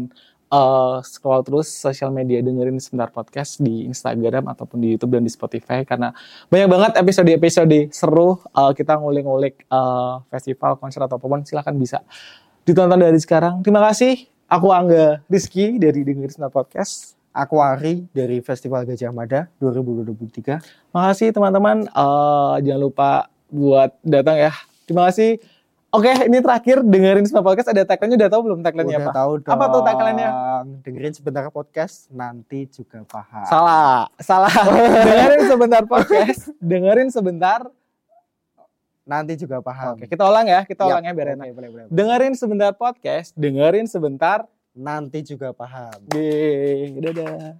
eh, 0.50 0.96
scroll 1.04 1.44
terus 1.44 1.68
sosial 1.70 2.10
media 2.10 2.40
dengerin 2.40 2.80
sebentar 2.80 3.12
podcast 3.12 3.60
di 3.60 3.86
Instagram 3.86 4.48
ataupun 4.50 4.80
di 4.80 4.96
YouTube 4.96 5.16
dan 5.16 5.24
di 5.24 5.32
Spotify 5.32 5.84
karena 5.84 6.10
banyak 6.48 6.68
banget 6.68 6.92
episode-episode 6.98 7.92
seru 7.92 8.40
Eh, 8.50 8.72
kita 8.74 8.98
ngulik-ngulik 8.98 9.68
eh, 9.68 10.14
festival, 10.32 10.76
konser 10.80 11.00
atau 11.04 11.16
apa 11.20 11.26
pun 11.28 11.40
silahkan 11.46 11.74
bisa 11.76 12.02
ditonton 12.66 13.00
dari 13.00 13.16
sekarang. 13.20 13.62
Terima 13.62 13.80
kasih. 13.86 14.28
Aku 14.48 14.72
Angga 14.72 15.20
Rizky 15.28 15.76
dari 15.76 16.02
Dengerin 16.04 16.32
Sebentar 16.32 16.52
Podcast. 16.52 17.16
aku 17.38 17.62
Ari 17.62 18.10
dari 18.10 18.42
Festival 18.42 18.82
Gajah 18.82 19.14
Mada 19.14 19.46
2023 19.62 20.58
Makasih 20.90 21.30
teman-teman. 21.30 21.86
Eh, 21.86 22.56
jangan 22.66 22.82
lupa 22.82 23.30
buat 23.46 23.94
datang 24.02 24.36
ya. 24.42 24.52
Terima 24.88 25.06
kasih. 25.06 25.57
Oke, 25.88 26.12
ini 26.22 26.38
terakhir 26.38 26.84
dengerin 26.84 27.24
semua 27.24 27.40
podcast. 27.40 27.72
Ada 27.72 27.80
tagline-nya 27.82 28.20
udah 28.20 28.30
tahu 28.30 28.42
belum 28.44 28.60
tagline-nya 28.60 28.98
udah 28.98 29.08
apa? 29.08 29.16
tahu 29.16 29.32
dong 29.40 29.52
Apa 29.56 29.64
tuh 29.66 29.80
tagline-nya? 29.82 30.28
dengerin 30.78 31.14
sebentar 31.14 31.44
podcast 31.48 32.12
nanti 32.12 32.68
juga 32.68 33.08
paham 33.08 33.44
Salah, 33.46 34.04
salah. 34.18 34.52
dengerin 35.06 35.42
sebentar 35.48 35.82
podcast. 35.84 36.52
dengerin 36.60 37.08
sebentar. 37.08 37.60
nanti 39.08 39.32
juga 39.34 39.64
paham 39.64 39.96
Oke, 39.96 40.04
kita 40.04 40.20
ulang 40.22 40.44
ya. 40.44 40.60
Kita 40.62 40.84
Yap, 40.84 40.92
ulang 40.92 41.02
ya 41.02 41.12
biar 41.16 41.28
enak. 41.32 41.44
boleh, 41.48 41.52
boleh, 41.56 41.68
boleh. 41.80 41.84
Dengerin 41.88 42.34
sebentar 42.34 42.72
podcast. 42.74 43.32
Dengerin 43.32 43.86
sebentar. 43.86 44.44
nanti 44.74 45.24
juga 45.24 45.50
paham 45.50 45.90
Yeay, 46.12 47.00
dadah. 47.00 47.56